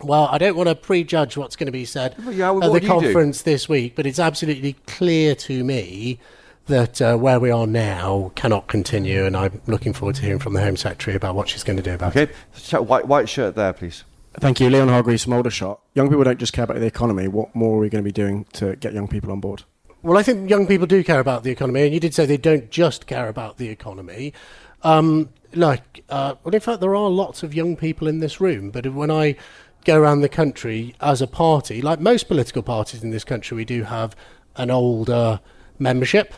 [0.00, 2.72] Well, I don't want to prejudge what's going to be said Well, yeah, well, at
[2.72, 3.06] the do you do?
[3.06, 6.18] conference this week, but it's absolutely clear to me
[6.66, 10.52] that uh, where we are now cannot continue, and I'm looking forward to hearing from
[10.52, 12.28] the Home Secretary about what she's going to do about it.
[12.30, 14.04] Okay, so white, white shirt there, please.
[14.38, 15.80] Thank you, Leon Hargreaves from Aldershot.
[15.94, 17.26] Young people don't just care about the economy.
[17.28, 19.62] What more are we going to be doing to get young people on board?
[20.02, 22.36] Well, I think young people do care about the economy, and you did say they
[22.36, 24.34] don't just care about the economy.
[24.82, 28.70] Um, like, uh, well, in fact, there are lots of young people in this room,
[28.70, 29.36] but when I
[29.84, 33.64] go around the country as a party, like most political parties in this country, we
[33.64, 34.16] do have
[34.56, 35.40] an older
[35.78, 36.34] membership.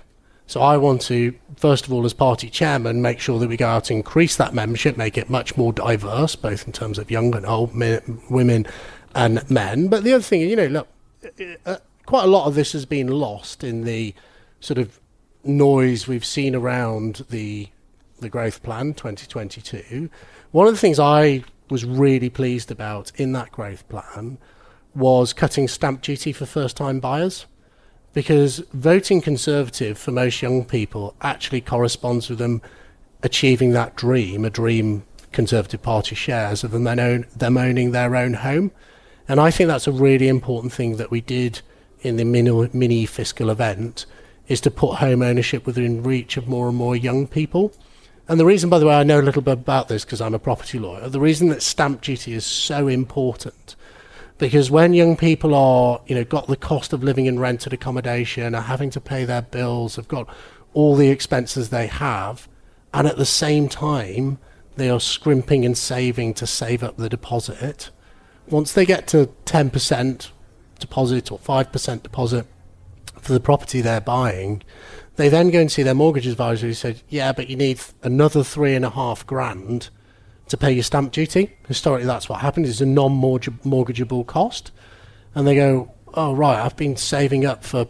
[0.46, 3.68] So I want to, first of all, as party chairman, make sure that we go
[3.68, 7.34] out and increase that membership, make it much more diverse, both in terms of young
[7.34, 8.66] and old men, women
[9.14, 9.88] and men.
[9.88, 10.88] But the other thing, you know, look,
[11.66, 14.14] uh, quite a lot of this has been lost in the
[14.60, 14.98] sort of
[15.44, 17.68] noise we've seen around the
[18.20, 20.10] the growth plan 2022.
[20.50, 24.38] One of the things I was really pleased about in that growth plan
[24.94, 27.46] was cutting stamp duty for first time buyers
[28.14, 32.62] because voting Conservative for most young people actually corresponds with them
[33.22, 38.34] achieving that dream, a dream Conservative Party shares of them, own, them owning their own
[38.34, 38.72] home.
[39.28, 41.60] And I think that's a really important thing that we did
[42.00, 44.06] in the mini, mini fiscal event
[44.46, 47.72] is to put home ownership within reach of more and more young people.
[48.28, 50.34] And the reason, by the way, I know a little bit about this because I'm
[50.34, 53.74] a property lawyer, the reason that stamp duty is so important
[54.38, 58.54] because when young people are, you know, got the cost of living in rented accommodation,
[58.54, 60.28] are having to pay their bills, have got
[60.74, 62.48] all the expenses they have,
[62.94, 64.38] and at the same time
[64.76, 67.90] they are scrimping and saving to save up the deposit.
[68.48, 70.30] Once they get to 10%
[70.78, 72.46] deposit or 5% deposit
[73.20, 74.62] for the property they're buying,
[75.18, 78.44] they then go and see their mortgage advisor who said, Yeah, but you need another
[78.44, 79.90] three and a half grand
[80.46, 81.56] to pay your stamp duty.
[81.66, 82.66] Historically, that's what happened.
[82.66, 84.70] It's a non-mortgageable cost.
[85.34, 87.88] And they go, oh, right, I've been saving up for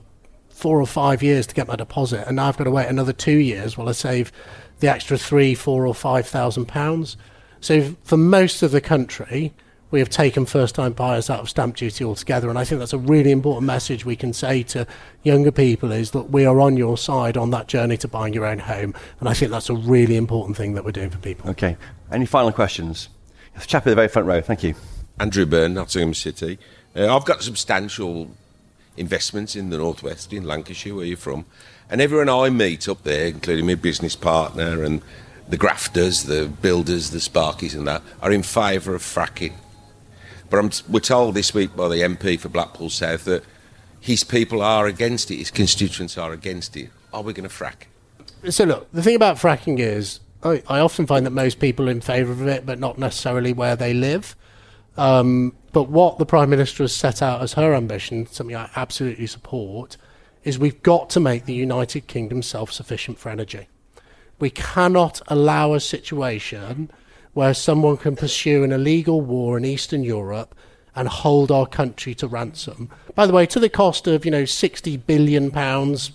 [0.49, 3.13] four or five years to get my deposit, and now I've got to wait another
[3.13, 4.33] two years while I save
[4.81, 7.17] the extra three, four, or five thousand pounds.
[7.61, 9.55] So for most of the country,
[9.91, 12.99] we have taken first-time buyers out of stamp duty altogether, and I think that's a
[12.99, 14.87] really important message we can say to
[15.23, 18.47] younger people: is that we are on your side on that journey to buying your
[18.47, 21.51] own home, and I think that's a really important thing that we're doing for people.
[21.51, 21.77] Okay.
[22.11, 23.09] Any final questions?
[23.55, 24.41] The chap in the very front row.
[24.41, 24.75] Thank you.
[25.19, 26.59] Andrew Byrne, Nottingham City.
[26.95, 28.31] Uh, I've got substantial
[28.97, 31.45] investments in the northwest, in Lancashire, where you're from,
[31.91, 35.03] and everyone I meet up there, including my business partner and
[35.49, 39.55] the grafters, the builders, the sparkies, and that, are in favour of fracking.
[40.51, 43.45] But I'm, we're told this week by the MP for Blackpool South that
[44.01, 46.91] his people are against it, his constituents are against it.
[47.13, 47.87] Are we going to frack?
[48.51, 51.93] So, look, the thing about fracking is I, I often find that most people are
[51.93, 54.37] in favour of it, but not necessarily where they live.
[54.97, 59.27] Um, but what the Prime Minister has set out as her ambition, something I absolutely
[59.27, 59.97] support,
[60.45, 63.69] is we've got to make the United Kingdom self sufficient for energy.
[64.39, 66.91] We cannot allow a situation
[67.35, 70.55] where someone can pursue an illegal war in Eastern Europe
[70.95, 72.91] and hold our country to ransom.
[73.15, 76.13] By the way, to the cost of, you know, 60 billion pounds,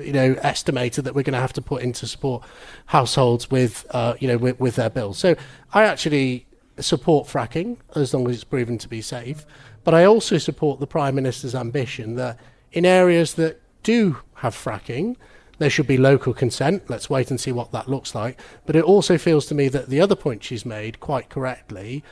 [0.00, 2.44] you know, estimated that we're going to have to put in to support
[2.86, 5.18] households with, uh, you know, with, with their bills.
[5.18, 5.34] So
[5.72, 6.46] I actually
[6.78, 9.46] support fracking as long as it's proven to be safe.
[9.84, 12.38] But I also support the Prime Minister's ambition that
[12.72, 15.16] in areas that do have fracking,
[15.58, 16.88] there should be local consent.
[16.88, 18.40] Let's wait and see what that looks like.
[18.66, 22.02] But it also feels to me that the other point she's made, quite correctly,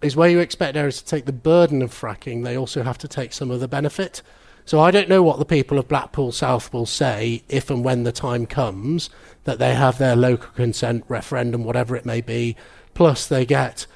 [0.00, 3.08] is where you expect areas to take the burden of fracking, they also have to
[3.08, 4.22] take some of the benefit.
[4.66, 8.04] So I don't know what the people of Blackpool South will say if and when
[8.04, 9.10] the time comes
[9.44, 12.56] that they have their local consent referendum, whatever it may be,
[12.94, 13.86] plus they get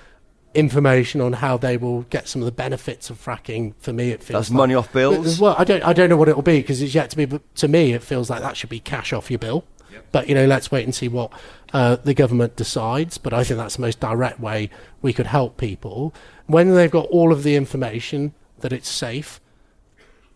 [0.55, 3.75] information on how they will get some of the benefits of fracking.
[3.79, 5.41] For me, it feels that's like, money off bills.
[5.41, 7.25] Well, I don't, I don't know what it will be because it's yet to be.
[7.25, 9.65] But to me, it feels like that should be cash off your bill.
[9.93, 10.07] Yep.
[10.13, 11.33] But you know, let's wait and see what
[11.73, 13.19] uh, the government decides.
[13.19, 14.71] But I think that's the most direct way
[15.03, 16.15] we could help people
[16.47, 19.41] when they've got all of the information that it's safe,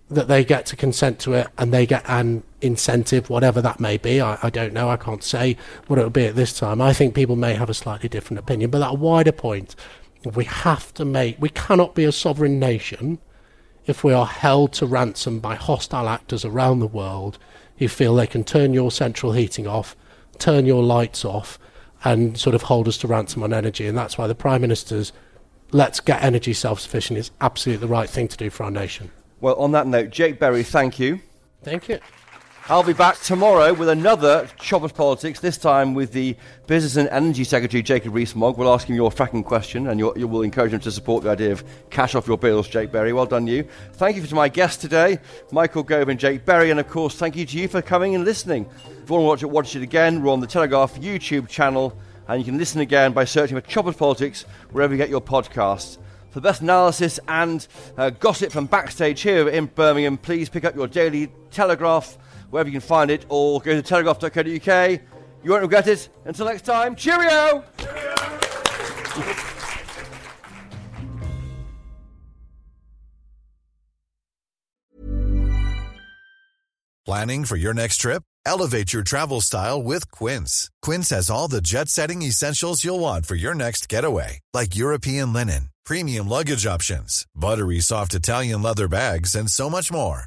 [0.08, 3.96] that they get to consent to it, and they get an incentive, whatever that may
[3.96, 4.20] be.
[4.20, 4.88] I, I don't know.
[4.88, 5.56] I can't say
[5.86, 6.80] what it will be at this time.
[6.80, 8.70] I think people may have a slightly different opinion.
[8.70, 9.74] But that wider point
[10.24, 13.18] we have to make, we cannot be a sovereign nation
[13.86, 17.38] if we are held to ransom by hostile actors around the world
[17.78, 19.96] who feel they can turn your central heating off,
[20.38, 21.58] turn your lights off,
[22.04, 23.86] and sort of hold us to ransom on energy.
[23.86, 25.12] And that's why the Prime Minister's
[25.72, 29.10] let's get energy self sufficient is absolutely the right thing to do for our nation.
[29.40, 31.20] Well, on that note, Jake Berry, thank you.
[31.64, 31.98] Thank you.
[32.68, 36.36] I'll be back tomorrow with another Choppers Politics, this time with the
[36.68, 38.56] Business and Energy Secretary, Jacob Rees-Mogg.
[38.56, 41.50] We'll ask him your fracking question and you will encourage him to support the idea
[41.50, 43.12] of cash off your bills, Jake Berry.
[43.12, 43.66] Well done, you.
[43.94, 45.18] Thank you to my guests today,
[45.50, 48.24] Michael Gove and Jake Berry, and of course, thank you to you for coming and
[48.24, 48.66] listening.
[49.02, 51.98] If you want to watch it, watch it again, we're on the Telegraph YouTube channel,
[52.28, 55.98] and you can listen again by searching for Choppers Politics wherever you get your podcasts.
[56.30, 57.66] For the best analysis and
[57.98, 62.16] uh, gossip from backstage here in Birmingham, please pick up your Daily Telegraph
[62.52, 65.00] wherever you can find it or go to telegraph.co.uk.
[65.42, 66.08] You won't regret it.
[66.24, 67.64] Until next time, cheerio!
[77.04, 78.22] Planning for your next trip?
[78.46, 80.70] Elevate your travel style with Quince.
[80.82, 85.32] Quince has all the jet setting essentials you'll want for your next getaway, like European
[85.32, 90.26] linen, premium luggage options, buttery soft Italian leather bags, and so much more.